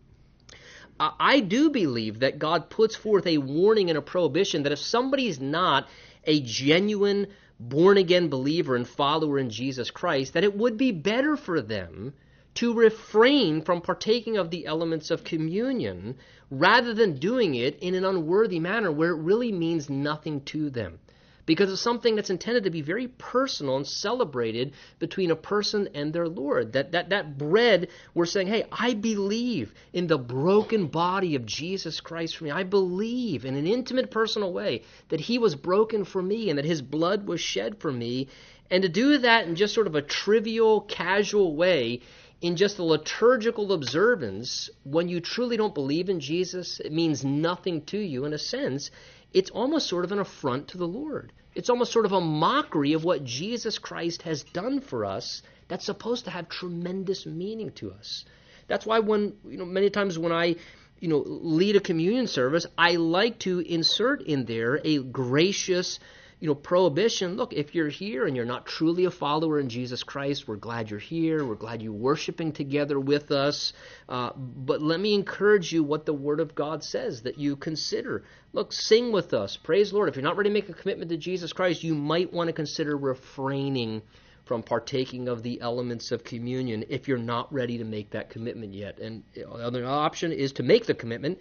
[0.99, 5.41] I do believe that God puts forth a warning and a prohibition that if somebody's
[5.41, 5.88] not
[6.24, 7.28] a genuine
[7.59, 12.12] born again believer and follower in Jesus Christ, that it would be better for them
[12.57, 16.16] to refrain from partaking of the elements of communion
[16.51, 20.99] rather than doing it in an unworthy manner where it really means nothing to them
[21.47, 26.12] because it's something that's intended to be very personal and celebrated between a person and
[26.12, 26.72] their Lord.
[26.72, 32.01] That, that, that bread, we're saying, hey, I believe in the broken body of Jesus
[32.01, 32.51] Christ for me.
[32.51, 36.64] I believe in an intimate, personal way that he was broken for me and that
[36.64, 38.28] his blood was shed for me.
[38.70, 42.01] And to do that in just sort of a trivial, casual way,
[42.41, 47.82] in just a liturgical observance, when you truly don't believe in Jesus, it means nothing
[47.82, 48.91] to you in a sense.
[49.33, 51.33] It's almost sort of an affront to the Lord.
[51.55, 55.87] It's almost sort of a mockery of what Jesus Christ has done for us that's
[55.87, 58.24] supposed to have tremendous meaning to us.
[58.66, 60.57] That's why when, you know, many times when I,
[61.01, 65.99] you know, lead a communion service, I like to insert in there a gracious,
[66.41, 67.36] you know, prohibition.
[67.36, 70.91] Look, if you're here and you're not truly a follower in Jesus Christ, we're glad
[70.91, 71.45] you're here.
[71.45, 73.74] We're glad you're worshiping together with us.
[74.09, 78.24] Uh, but let me encourage you what the Word of God says that you consider.
[78.55, 79.59] Look, sing with us.
[79.59, 80.09] Praise Lord.
[80.09, 82.55] If you're not ready to make a commitment to Jesus Christ, you might want to
[82.55, 84.01] consider refraining
[84.47, 88.74] from partaking of the elements of communion if you're not ready to make that commitment
[88.74, 88.99] yet.
[88.99, 91.38] And the other option is to make the commitment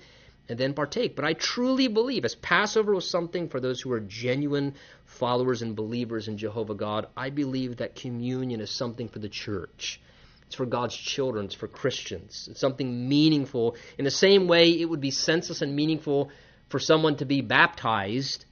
[0.50, 1.16] and then partake.
[1.16, 4.74] But I truly believe, as Passover was something for those who are genuine
[5.06, 10.02] followers and believers in Jehovah God, I believe that communion is something for the church.
[10.48, 12.48] It's for God's children, it's for Christians.
[12.50, 13.76] It's something meaningful.
[14.00, 16.32] In the same way, it would be senseless and meaningful
[16.70, 18.46] for someone to be baptized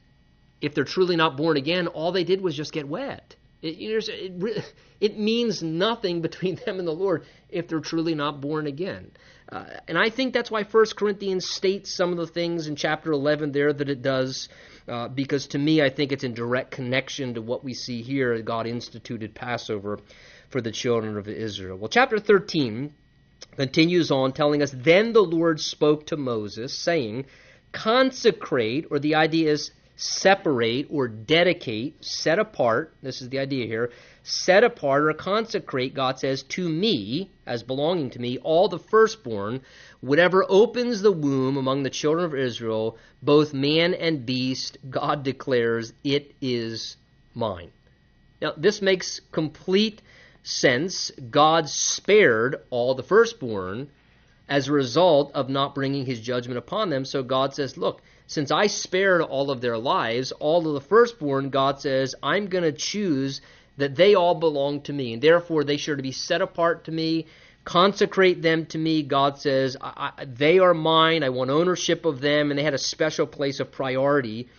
[0.62, 1.88] if they're truly not born again.
[1.88, 3.36] All they did was just get wet.
[3.62, 8.68] It, it, it, means nothing between them and the Lord if they're truly not born
[8.68, 9.12] again.
[9.52, 13.12] Uh, and I think that's why 1 Corinthians states some of the things in chapter
[13.12, 14.50] 11 there that it does,
[14.88, 18.40] uh, because to me, I think it's in direct connection to what we see here.
[18.42, 20.00] God instituted Passover
[20.50, 21.78] for the children of Israel.
[21.78, 22.94] Well, chapter 13
[23.56, 27.26] continues on telling us Then the Lord spoke to Moses, saying,
[27.72, 32.94] Consecrate, or the idea is separate or dedicate, set apart.
[33.02, 33.92] This is the idea here.
[34.24, 39.62] Set apart or consecrate, God says, to me, as belonging to me, all the firstborn,
[40.02, 45.94] whatever opens the womb among the children of Israel, both man and beast, God declares,
[46.04, 46.96] it is
[47.34, 47.72] mine.
[48.42, 50.02] Now, this makes complete
[50.44, 51.12] sense.
[51.32, 53.90] God spared all the firstborn
[54.48, 57.04] as a result of not bringing his judgment upon them.
[57.04, 61.50] So God says, look, since I spared all of their lives, all of the firstborn,
[61.50, 63.42] God says, I'm going to choose
[63.78, 67.28] that they all belong to me, and therefore they should be set apart to me.
[67.64, 69.78] Consecrate them to me, God says.
[69.80, 71.24] I, I, they are mine.
[71.24, 74.50] I want ownership of them, and they had a special place of priority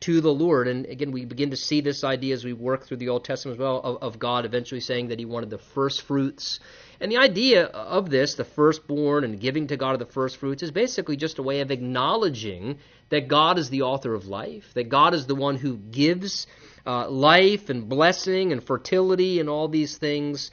[0.00, 0.68] to the Lord.
[0.68, 3.56] And again, we begin to see this idea as we work through the Old Testament
[3.56, 6.60] as well of, of God eventually saying that He wanted the first fruits.
[7.00, 10.62] And the idea of this, the firstborn and giving to God of the first fruits,
[10.62, 12.78] is basically just a way of acknowledging
[13.14, 16.48] that God is the author of life, that God is the one who gives
[16.84, 20.50] uh, life and blessing and fertility and all these things.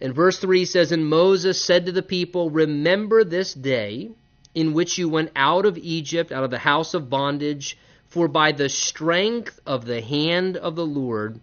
[0.00, 4.12] And verse 3 says, And Moses said to the people, Remember this day
[4.54, 7.76] in which you went out of Egypt, out of the house of bondage,
[8.06, 11.40] for by the strength of the hand of the Lord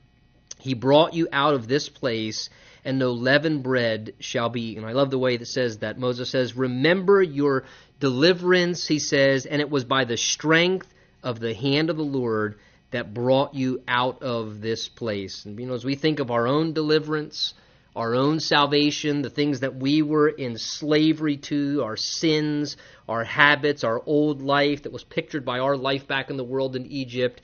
[0.59, 2.49] he brought you out of this place,
[2.85, 4.85] and no leavened bread shall be eaten.
[4.85, 5.99] I love the way that says that.
[5.99, 7.65] Moses says, Remember your
[7.99, 12.59] deliverance, he says, and it was by the strength of the hand of the Lord
[12.91, 15.45] that brought you out of this place.
[15.45, 17.53] And you know, as we think of our own deliverance,
[17.95, 22.77] our own salvation, the things that we were in slavery to, our sins,
[23.09, 26.75] our habits, our old life that was pictured by our life back in the world
[26.75, 27.41] in Egypt.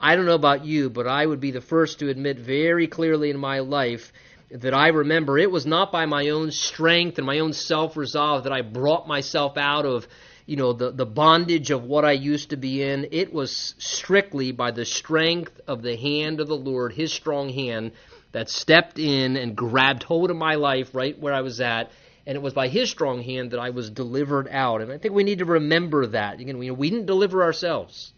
[0.00, 3.30] I don't know about you, but I would be the first to admit very clearly
[3.30, 4.12] in my life
[4.50, 8.44] that I remember it was not by my own strength and my own self resolve
[8.44, 10.08] that I brought myself out of
[10.48, 13.08] you know, the, the bondage of what I used to be in.
[13.12, 17.92] It was strictly by the strength of the hand of the Lord, His strong hand,
[18.32, 21.90] that stepped in and grabbed hold of my life right where I was at.
[22.26, 24.80] And it was by His strong hand that I was delivered out.
[24.80, 26.40] And I think we need to remember that.
[26.40, 28.14] Again, know, we didn't deliver ourselves.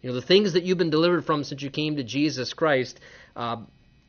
[0.00, 2.98] You know, the things that you've been delivered from since you came to Jesus Christ,
[3.36, 3.56] uh,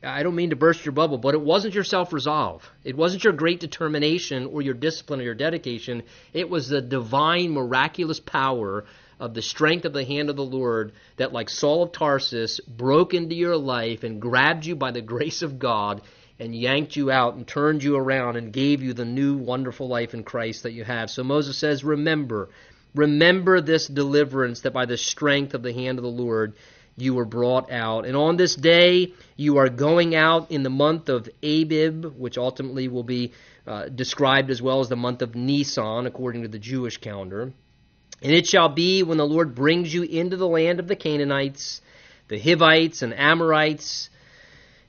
[0.04, 2.68] I don't mean to burst your bubble, but it wasn't your self resolve.
[2.82, 6.02] It wasn't your great determination or your discipline or your dedication.
[6.32, 8.84] It was the divine, miraculous power
[9.20, 13.14] of the strength of the hand of the Lord that, like Saul of Tarsus, broke
[13.14, 16.02] into your life and grabbed you by the grace of God
[16.40, 20.14] and yanked you out and turned you around and gave you the new wonderful life
[20.14, 21.10] in Christ that you have.
[21.10, 22.48] So Moses says, Remember,
[22.96, 26.54] remember this deliverance that by the strength of the hand of the Lord
[26.96, 28.06] you were brought out.
[28.06, 32.88] And on this day, you are going out in the month of Abib, which ultimately
[32.88, 33.32] will be
[33.66, 37.52] uh, described as well as the month of Nisan, according to the Jewish calendar.
[38.22, 41.80] And it shall be when the Lord brings you into the land of the Canaanites,
[42.28, 44.10] the Hivites, and Amorites,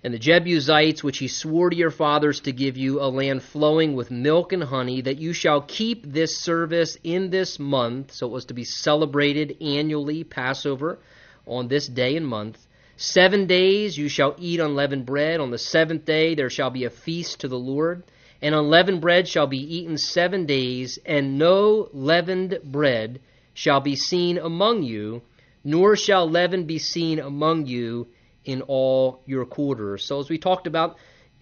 [0.03, 3.95] and the Jebusites, which he swore to your fathers to give you, a land flowing
[3.95, 8.11] with milk and honey, that you shall keep this service in this month.
[8.11, 10.99] So it was to be celebrated annually, Passover
[11.45, 12.67] on this day and month.
[12.95, 15.39] Seven days you shall eat unleavened bread.
[15.39, 18.03] On the seventh day there shall be a feast to the Lord.
[18.41, 23.21] And unleavened bread shall be eaten seven days, and no leavened bread
[23.53, 25.21] shall be seen among you,
[25.63, 28.07] nor shall leaven be seen among you
[28.43, 30.03] in all your quarters.
[30.03, 30.97] So, as we talked about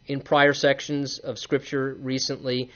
[0.05, 2.69] in prior sections of Scripture recently,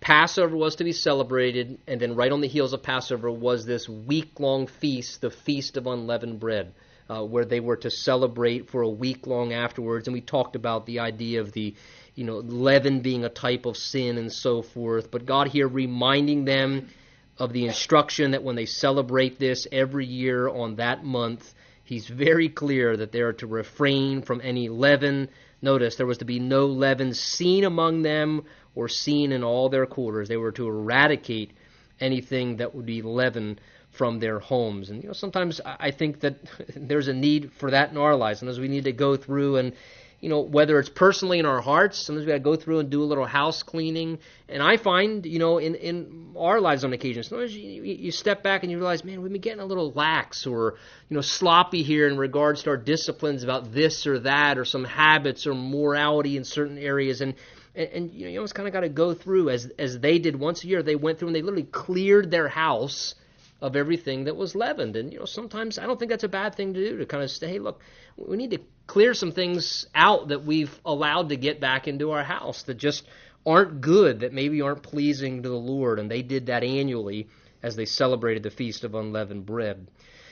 [0.00, 3.88] Passover was to be celebrated, and then right on the heels of Passover was this
[3.88, 6.72] week long feast, the Feast of Unleavened Bread,
[7.10, 10.08] uh, where they were to celebrate for a week long afterwards.
[10.08, 11.74] And we talked about the idea of the,
[12.14, 15.10] you know, leaven being a type of sin and so forth.
[15.10, 16.88] But God here reminding them
[17.36, 21.52] of the instruction that when they celebrate this every year on that month,
[21.90, 25.28] He's very clear that they are to refrain from any leaven.
[25.60, 28.44] Notice there was to be no leaven seen among them
[28.74, 30.28] or seen in all their quarters.
[30.28, 31.52] They were to eradicate
[32.00, 33.58] anything that would be leaven
[33.90, 34.90] from their homes.
[34.90, 36.36] And you know, sometimes I think that
[36.76, 38.40] there's a need for that in our lives.
[38.40, 39.72] Sometimes we need to go through and
[40.20, 42.90] you know, whether it's personally in our hearts, sometimes we got to go through and
[42.90, 44.18] do a little house cleaning.
[44.50, 48.42] And I find, you know, in, in our lives on occasion, sometimes you, you step
[48.42, 50.74] back and you realize, man, we've been getting a little lax or,
[51.08, 54.84] you know, sloppy here in regards to our disciplines about this or that or some
[54.84, 57.22] habits or morality in certain areas.
[57.22, 57.34] And
[57.74, 60.18] and, and you know, you almost kind of got to go through as as they
[60.18, 60.82] did once a year.
[60.82, 63.14] They went through and they literally cleared their house
[63.60, 64.96] of everything that was leavened.
[64.96, 67.22] And you know, sometimes I don't think that's a bad thing to do to kind
[67.22, 67.80] of say, hey, look,
[68.16, 72.24] we need to clear some things out that we've allowed to get back into our
[72.24, 73.04] house that just
[73.46, 75.98] aren't good, that maybe aren't pleasing to the Lord.
[75.98, 77.28] And they did that annually
[77.62, 79.88] as they celebrated the feast of unleavened bread.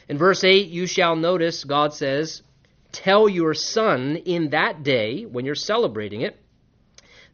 [0.09, 2.43] In verse 8, you shall notice God says,
[2.91, 6.41] Tell your son in that day, when you're celebrating it,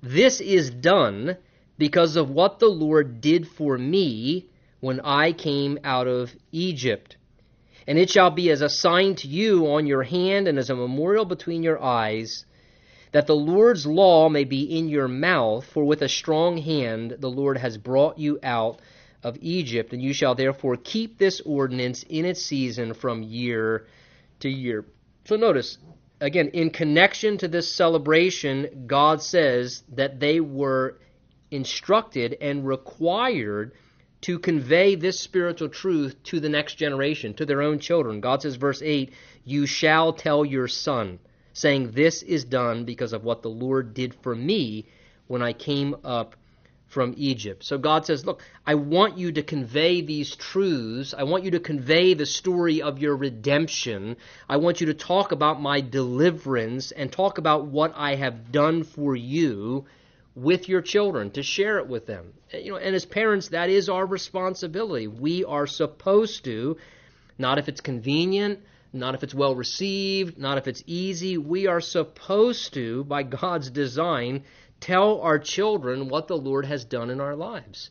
[0.04, 1.38] this is done
[1.78, 4.46] because of what the Lord did for me
[4.80, 7.16] when I came out of Egypt.
[7.86, 10.76] And it shall be as a sign to you on your hand and as a
[10.76, 12.44] memorial between your eyes,
[13.12, 17.30] that the Lord's law may be in your mouth, for with a strong hand the
[17.30, 18.80] Lord has brought you out
[19.22, 23.86] of Egypt, and you shall therefore keep this ordinance in its season from year
[24.40, 24.84] to year.
[25.24, 25.78] So notice,
[26.24, 30.98] again, in connection to this celebration, God says that they were
[31.50, 33.72] instructed and required
[34.22, 38.22] to convey this spiritual truth to the next generation, to their own children.
[38.22, 39.12] God says, verse 8,
[39.44, 41.18] You shall tell your son,
[41.52, 44.86] saying, This is done because of what the Lord did for me
[45.26, 46.36] when I came up
[46.94, 47.64] from Egypt.
[47.64, 51.12] So God says, Look, I want you to convey these truths.
[51.12, 54.16] I want you to convey the story of your redemption.
[54.48, 58.84] I want you to talk about my deliverance and talk about what I have done
[58.84, 59.86] for you
[60.36, 62.32] with your children, to share it with them.
[62.52, 65.06] Eh, you know, and as parents, that is our responsibility.
[65.08, 66.76] We are supposed to,
[67.38, 68.60] not if it's convenient,
[68.92, 71.36] not if it's well received, not if it's easy.
[71.38, 74.44] We are supposed to, by God's design,
[74.84, 77.88] tell our children what the Lord has done in our lives.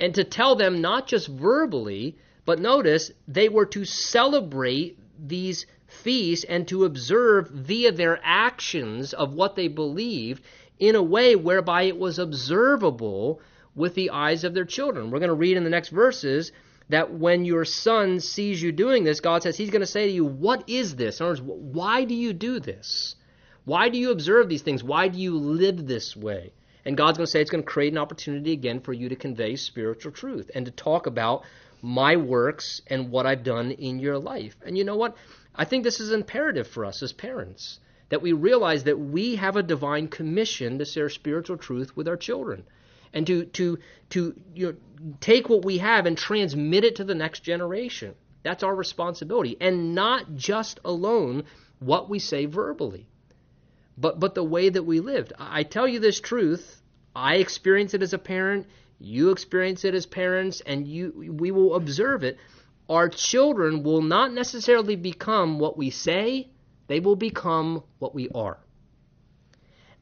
[0.00, 6.44] And to tell them not just verbally, but notice they were to celebrate these feasts
[6.44, 10.42] and to observe via their actions of what they believed
[10.80, 13.40] in a way whereby it was observable
[13.76, 15.10] with the eyes of their children.
[15.10, 16.50] We're going to read in the next verses
[16.88, 20.12] that when your son sees you doing this, God says he's going to say to
[20.12, 21.20] you, What is this?
[21.20, 23.15] In other words, why do you do this?
[23.66, 24.84] Why do you observe these things?
[24.84, 26.52] Why do you live this way?
[26.84, 29.16] And God's going to say it's going to create an opportunity again for you to
[29.16, 31.42] convey spiritual truth and to talk about
[31.82, 34.54] my works and what I've done in your life.
[34.64, 35.16] And you know what?
[35.52, 39.56] I think this is imperative for us as parents that we realize that we have
[39.56, 42.62] a divine commission to share spiritual truth with our children
[43.12, 43.78] and to to
[44.10, 44.74] to you know,
[45.20, 48.14] take what we have and transmit it to the next generation.
[48.44, 51.44] That's our responsibility, and not just alone
[51.80, 53.08] what we say verbally,
[53.96, 55.32] but but the way that we lived.
[55.38, 56.82] I tell you this truth.
[57.14, 58.66] I experience it as a parent.
[58.98, 62.38] You experience it as parents, and you we will observe it.
[62.88, 66.50] Our children will not necessarily become what we say;
[66.86, 68.58] they will become what we are.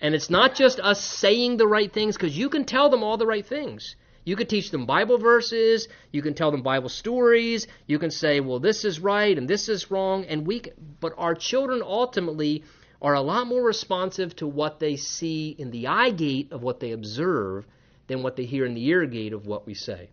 [0.00, 3.16] And it's not just us saying the right things, because you can tell them all
[3.16, 3.96] the right things.
[4.24, 8.40] You could teach them Bible verses, you can tell them Bible stories, you can say,
[8.40, 10.62] well, this is right and this is wrong, and we
[11.00, 12.64] but our children ultimately
[13.04, 16.80] are a lot more responsive to what they see in the eye gate of what
[16.80, 17.66] they observe
[18.06, 20.08] than what they hear in the ear gate of what we say.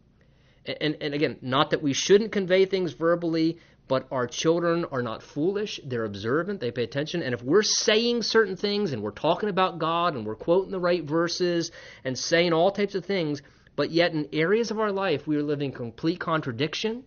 [0.66, 5.02] And, and, and again, not that we shouldn't convey things verbally, but our children are
[5.02, 5.80] not foolish.
[5.86, 6.60] They're observant.
[6.60, 7.24] They pay attention.
[7.24, 10.80] And if we're saying certain things and we're talking about God and we're quoting the
[10.80, 11.72] right verses
[12.04, 13.42] and saying all types of things,
[13.78, 17.06] but yet in areas of our life we are living complete contradiction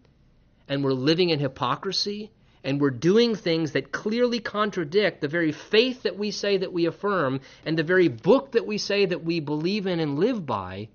[0.66, 2.32] and we're living in hypocrisy
[2.64, 6.86] and we're doing things that clearly contradict the very faith that we say that we
[6.86, 10.88] affirm and the very book that we say that we believe in and live by,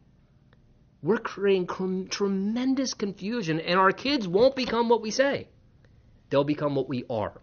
[1.02, 5.48] we're creating tremendous confusion, and our kids won't become what we say.
[6.30, 7.34] They'll become what we are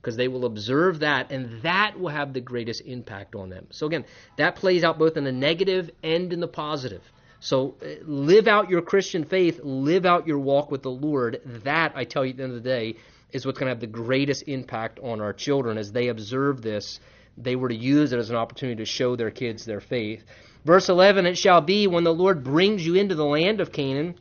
[0.00, 3.66] because they will observe that, and that will have the greatest impact on them.
[3.70, 4.04] So, again,
[4.36, 7.02] that plays out both in the negative and in the positive.
[7.40, 11.40] So, uh, live out your Christian faith, live out your walk with the Lord.
[11.64, 12.96] That, I tell you at the end of the day,
[13.32, 17.00] is what's going to have the greatest impact on our children as they observe this.
[17.36, 20.24] They were to use it as an opportunity to show their kids their faith.
[20.64, 24.14] Verse 11 It shall be when the Lord brings you into the land of Canaan,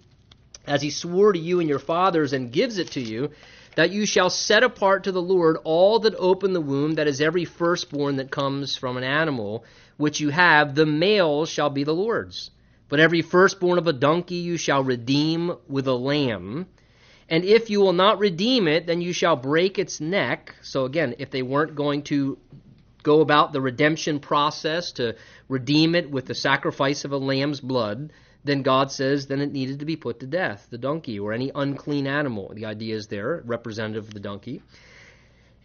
[0.66, 3.32] as he swore to you and your fathers, and gives it to you
[3.78, 7.22] that you shall set apart to the Lord all that open the womb, that is
[7.22, 9.64] every firstborn that comes from an animal,
[9.98, 12.50] which you have, the male shall be the Lord's.
[12.90, 16.66] But every firstborn of a donkey you shall redeem with a lamb.
[17.30, 20.56] And if you will not redeem it, then you shall break its neck.
[20.62, 22.38] So again, if they weren't going to
[23.04, 25.16] go about the redemption process to
[25.48, 28.12] redeem it with the sacrifice of a lamb's blood,
[28.44, 31.52] then God says then it needed to be put to death, the donkey or any
[31.54, 32.52] unclean animal.
[32.54, 34.62] The idea is there, representative of the donkey.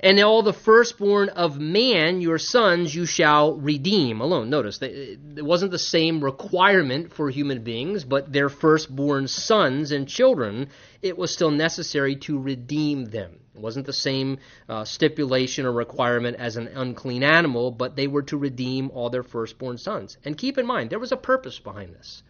[0.02, 4.50] And all the firstborn of man, your sons, you shall redeem alone.
[4.50, 10.70] Notice, it wasn't the same requirement for human beings, but their firstborn sons and children,
[11.02, 13.38] it was still necessary to redeem them.
[13.54, 14.38] It wasn't the same
[14.68, 19.22] uh, stipulation or requirement as an unclean animal, but they were to redeem all their
[19.22, 20.16] firstborn sons.
[20.24, 22.24] And keep in mind, there was a purpose behind this.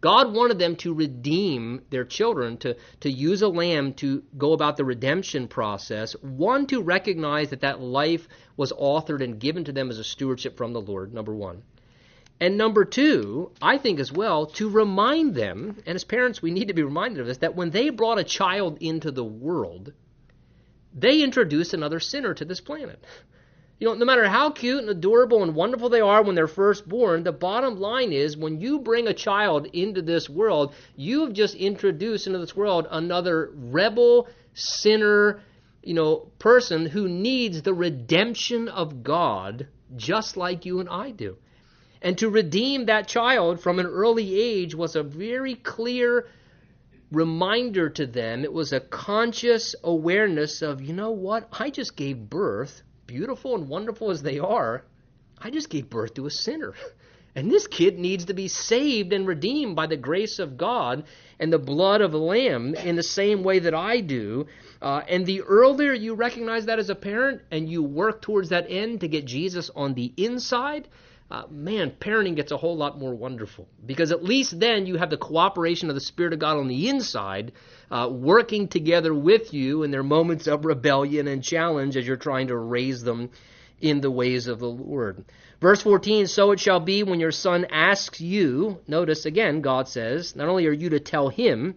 [0.00, 4.76] God wanted them to redeem their children, to, to use a lamb to go about
[4.76, 6.12] the redemption process.
[6.20, 10.56] One, to recognize that that life was authored and given to them as a stewardship
[10.56, 11.62] from the Lord, number one.
[12.38, 16.68] And number two, I think as well, to remind them, and as parents, we need
[16.68, 19.94] to be reminded of this, that when they brought a child into the world,
[20.94, 23.02] they introduced another sinner to this planet.
[23.78, 26.88] You know, no matter how cute and adorable and wonderful they are when they're first
[26.88, 31.54] born, the bottom line is when you bring a child into this world, you've just
[31.54, 35.42] introduced into this world another rebel, sinner,
[35.82, 41.36] you know, person who needs the redemption of God just like you and I do.
[42.00, 46.26] And to redeem that child from an early age was a very clear
[47.12, 48.42] reminder to them.
[48.42, 51.48] It was a conscious awareness of, you know what?
[51.52, 54.84] I just gave birth beautiful and wonderful as they are,
[55.38, 56.74] I just gave birth to a sinner.
[57.36, 61.04] And this kid needs to be saved and redeemed by the grace of God
[61.38, 64.46] and the blood of the Lamb in the same way that I do.
[64.80, 68.70] Uh, and the earlier you recognize that as a parent and you work towards that
[68.70, 70.88] end to get Jesus on the inside,
[71.30, 75.10] uh, man, parenting gets a whole lot more wonderful because at least then you have
[75.10, 77.52] the cooperation of the Spirit of God on the inside,
[77.90, 82.48] uh, working together with you in their moments of rebellion and challenge as you're trying
[82.48, 83.30] to raise them
[83.80, 85.24] in the ways of the Lord.
[85.60, 90.36] Verse 14 So it shall be when your son asks you, notice again, God says,
[90.36, 91.74] not only are you to tell him,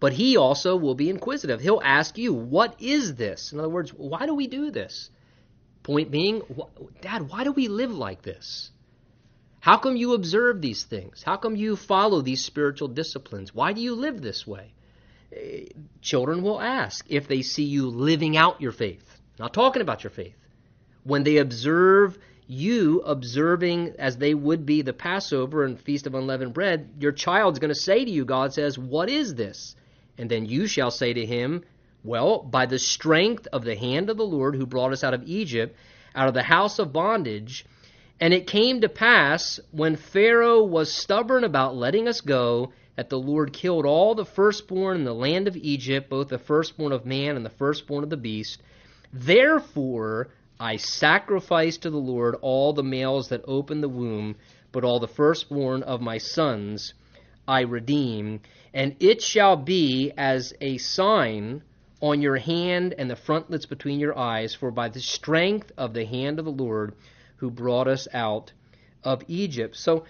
[0.00, 1.60] but he also will be inquisitive.
[1.60, 3.52] He'll ask you, What is this?
[3.52, 5.10] In other words, why do we do this?
[5.90, 6.42] Point being,
[7.00, 8.70] Dad, why do we live like this?
[9.58, 11.24] How come you observe these things?
[11.24, 13.52] How come you follow these spiritual disciplines?
[13.52, 14.72] Why do you live this way?
[15.34, 15.64] Eh,
[16.00, 19.04] children will ask if they see you living out your faith,
[19.36, 20.36] not talking about your faith.
[21.02, 22.16] When they observe
[22.46, 27.58] you observing as they would be the Passover and Feast of Unleavened Bread, your child's
[27.58, 29.74] going to say to you, God says, What is this?
[30.16, 31.64] And then you shall say to him,
[32.02, 35.22] Well, by the strength of the hand of the Lord who brought us out of
[35.26, 35.76] Egypt,
[36.14, 37.66] out of the house of bondage.
[38.18, 43.18] And it came to pass, when Pharaoh was stubborn about letting us go, that the
[43.18, 47.36] Lord killed all the firstborn in the land of Egypt, both the firstborn of man
[47.36, 48.60] and the firstborn of the beast.
[49.12, 50.28] Therefore
[50.58, 54.36] I sacrifice to the Lord all the males that open the womb,
[54.72, 56.92] but all the firstborn of my sons
[57.48, 58.40] I redeem.
[58.74, 61.62] And it shall be as a sign
[62.00, 66.04] on your hand and the frontlets between your eyes, for by the strength of the
[66.04, 66.94] hand of the Lord
[67.36, 68.52] who brought us out
[69.02, 69.76] of Egypt.
[69.76, 70.04] So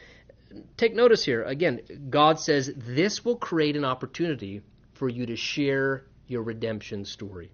[0.77, 1.43] take notice here.
[1.45, 1.81] Again,
[2.11, 4.63] God says this will create an opportunity
[4.95, 7.51] for you to share your redemption story.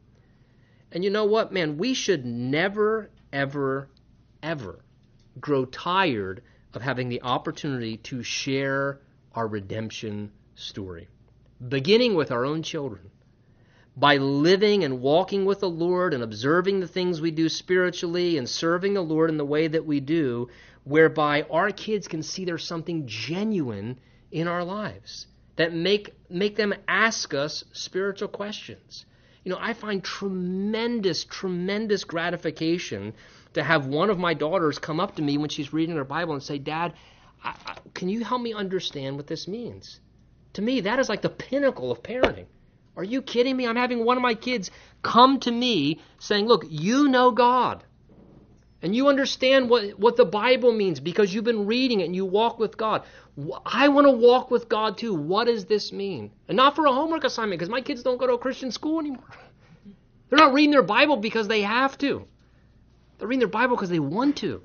[0.92, 1.78] And you know what, man?
[1.78, 3.88] We should never, ever,
[4.42, 4.84] ever
[5.40, 6.42] grow tired
[6.74, 9.00] of having the opportunity to share
[9.34, 11.08] our redemption story,
[11.68, 13.10] beginning with our own children.
[13.96, 18.48] By living and walking with the Lord and observing the things we do spiritually and
[18.48, 20.48] serving the Lord in the way that we do,
[20.84, 23.98] whereby our kids can see there's something genuine
[24.30, 25.26] in our lives
[25.56, 29.06] that make make them ask us spiritual questions.
[29.44, 33.14] You know, I find tremendous, tremendous gratification
[33.54, 36.34] to have one of my daughters come up to me when she's reading her Bible
[36.34, 36.92] and say, "Dad,
[37.42, 40.00] I, I, can you help me understand what this means?"
[40.52, 42.46] To me, that is like the pinnacle of parenting.
[42.96, 43.66] Are you kidding me?
[43.66, 44.70] I'm having one of my kids
[45.02, 47.84] come to me saying, "Look, you know God."
[48.82, 52.24] and you understand what, what the Bible means because you've been reading it and you
[52.24, 53.02] walk with God.
[53.64, 55.14] I want to walk with God too.
[55.14, 56.30] What does this mean?
[56.48, 59.00] And not for a homework assignment because my kids don't go to a Christian school
[59.00, 59.24] anymore.
[60.28, 62.26] They're not reading their Bible because they have to.
[63.18, 64.62] They're reading their Bible because they want to.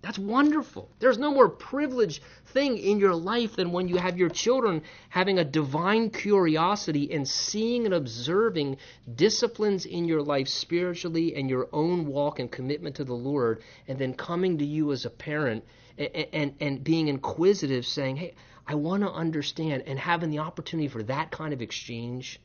[0.00, 0.88] That's wonderful.
[1.00, 5.38] There's no more privileged thing in your life than when you have your children having
[5.38, 8.76] a divine curiosity and seeing and observing
[9.12, 13.98] disciplines in your life spiritually and your own walk and commitment to the Lord, and
[13.98, 15.64] then coming to you as a parent
[15.98, 18.34] and, and, and being inquisitive, saying, Hey,
[18.68, 22.38] I want to understand, and having the opportunity for that kind of exchange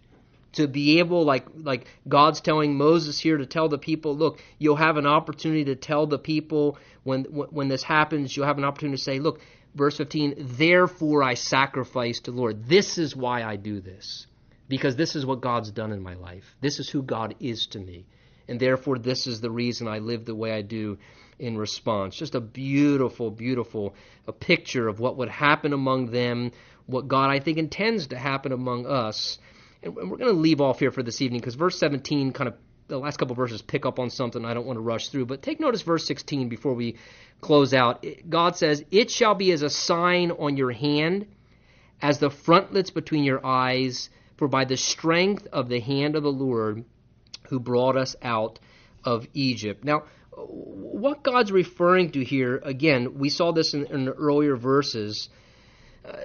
[0.54, 4.76] to be able like like God's telling Moses here to tell the people, look, you'll
[4.76, 8.98] have an opportunity to tell the people when when this happens, you'll have an opportunity
[8.98, 9.42] to say, look,
[9.76, 12.66] verse 15, therefore I sacrifice to Lord.
[12.66, 14.28] This is why I do this.
[14.70, 16.56] Because this is what God's done in my life.
[16.62, 18.06] This is who God is to me.
[18.48, 20.98] And therefore this is the reason I live the way I do
[21.38, 22.16] in response.
[22.16, 23.96] Just a beautiful, beautiful
[24.28, 26.52] a picture of what would happen among them,
[26.86, 29.38] what God I think intends to happen among us
[29.84, 32.56] and we're going to leave off here for this evening because verse 17 kind of
[32.88, 35.26] the last couple verses pick up on something I don't want to rush through.
[35.26, 36.98] But take notice verse 16 before we
[37.42, 38.06] close out.
[38.28, 41.28] God says, It shall be as a sign on your hand,
[42.02, 46.32] as the frontlets between your eyes, for by the strength of the hand of the
[46.32, 46.84] Lord
[47.50, 48.60] who brought us out
[49.04, 49.84] of Egypt.
[49.84, 50.04] Now,
[50.36, 55.30] what God's referring to here, again, we saw this in, in the earlier verses.
[56.04, 56.18] Uh,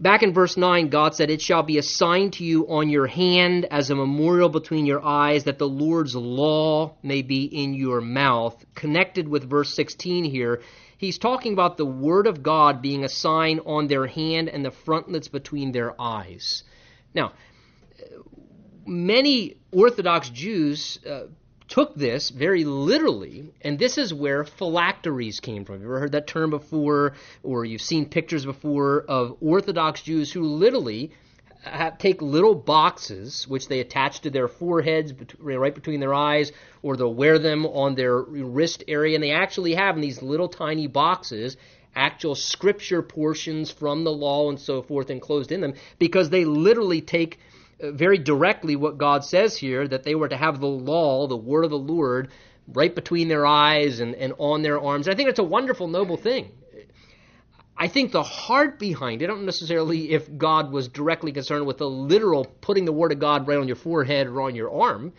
[0.00, 3.06] back in verse 9, God said, It shall be a sign to you on your
[3.06, 8.00] hand as a memorial between your eyes that the Lord's law may be in your
[8.00, 8.64] mouth.
[8.74, 10.62] Connected with verse 16 here,
[10.98, 14.70] he's talking about the Word of God being a sign on their hand and the
[14.70, 16.64] frontlets between their eyes.
[17.14, 17.32] Now,
[18.86, 21.24] many Orthodox Jews uh,
[21.68, 25.80] took this very literally, and this is where phylacteries came from.
[25.80, 30.42] You ever heard that term before, or you've seen pictures before of Orthodox Jews who
[30.42, 31.12] literally
[31.62, 36.52] have, take little boxes which they attach to their foreheads, right between their eyes,
[36.82, 40.48] or they'll wear them on their wrist area, and they actually have in these little
[40.48, 41.56] tiny boxes
[41.96, 47.00] actual scripture portions from the law and so forth enclosed in them because they literally
[47.00, 47.38] take
[47.82, 51.36] Uh, very directly what God says here that they were to have the law, the
[51.36, 52.30] word of the Lord,
[52.68, 55.08] right between their eyes and, and on their arms.
[55.08, 56.52] I think it's a wonderful, noble thing.
[57.76, 61.76] I think the heart behind it, I don't necessarily if God was directly concerned with
[61.76, 65.12] the literal putting the word of God right on your forehead or on your arm.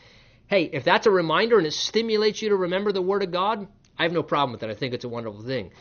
[0.48, 3.68] Hey, if that's a reminder and it stimulates you to remember the word of God,
[4.00, 4.72] I have no problem with that.
[4.72, 5.72] I think it's a wonderful thing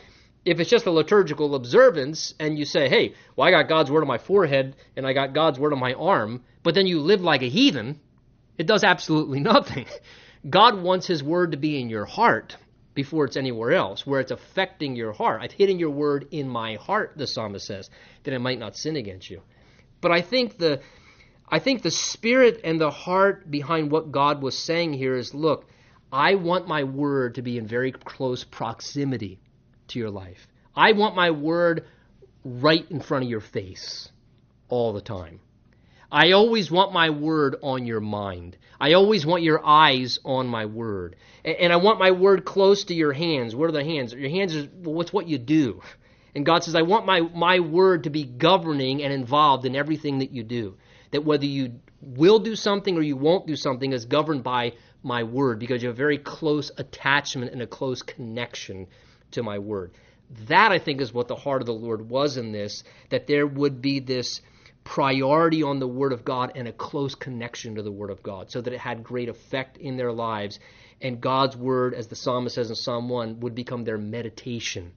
[0.47, 4.01] if it's just a liturgical observance and you say, hey, well, I got God's word
[4.01, 7.19] on my forehead and I got God's word on my arm, but then you live
[7.19, 7.99] like a heathen,
[8.57, 9.85] it does absolutely nothing.
[10.49, 12.55] God wants his word to be in your heart
[12.93, 15.41] before it's anywhere else, where it's affecting your heart.
[15.41, 17.89] I've hidden your word in my heart, the psalmist says,
[18.23, 19.41] that I might not sin against you.
[19.99, 20.79] But I think the
[21.49, 25.65] I think the spirit and the heart behind what God was saying here is look,
[26.09, 29.41] I want my word to be in very close proximity
[29.89, 30.47] to your life.
[30.75, 31.85] I want my word
[32.43, 34.09] right in front of your face
[34.69, 35.39] all the time.
[36.11, 38.57] I always want my word on your mind.
[38.79, 41.17] I always want your eyes on my word.
[41.43, 43.55] And I want my word close to your hands.
[43.55, 44.13] What are the hands?
[44.13, 45.81] Your hands is what's what you do.
[46.33, 50.19] And God says, I want my, my word to be governing and involved in everything
[50.19, 50.77] that you do.
[51.11, 54.73] That whether you will do something or you won't do something is governed by
[55.03, 58.87] my word because you have a very close attachment and a close connection
[59.31, 59.91] to my word.
[60.47, 63.47] That, I think, is what the heart of the Lord was in this, that there
[63.47, 64.41] would be this
[64.83, 68.51] priority on the Word of God and a close connection to the Word of God
[68.51, 70.59] so that it had great effect in their lives.
[71.01, 74.93] And God's Word, as the psalmist says in Psalm 1, would become their meditation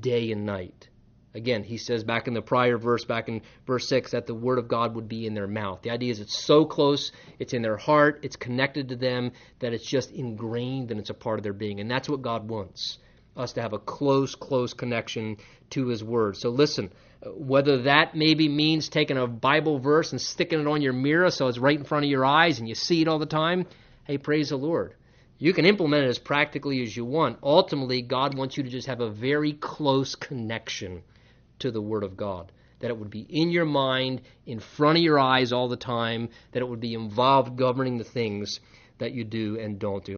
[0.00, 0.88] day and night.
[1.34, 4.58] Again, he says back in the prior verse, back in verse 6, that the Word
[4.58, 5.82] of God would be in their mouth.
[5.82, 9.72] The idea is it's so close, it's in their heart, it's connected to them, that
[9.72, 11.80] it's just ingrained and it's a part of their being.
[11.80, 12.98] And that's what God wants
[13.36, 15.36] us to have a close, close connection
[15.70, 16.36] to His Word.
[16.36, 16.92] So listen,
[17.24, 21.48] whether that maybe means taking a Bible verse and sticking it on your mirror so
[21.48, 23.66] it's right in front of your eyes and you see it all the time,
[24.04, 24.94] hey, praise the Lord.
[25.38, 27.38] You can implement it as practically as you want.
[27.42, 31.02] Ultimately, God wants you to just have a very close connection
[31.58, 32.52] to the Word of God.
[32.78, 36.28] That it would be in your mind, in front of your eyes all the time,
[36.52, 38.60] that it would be involved governing the things
[38.98, 40.16] that you do and don't do.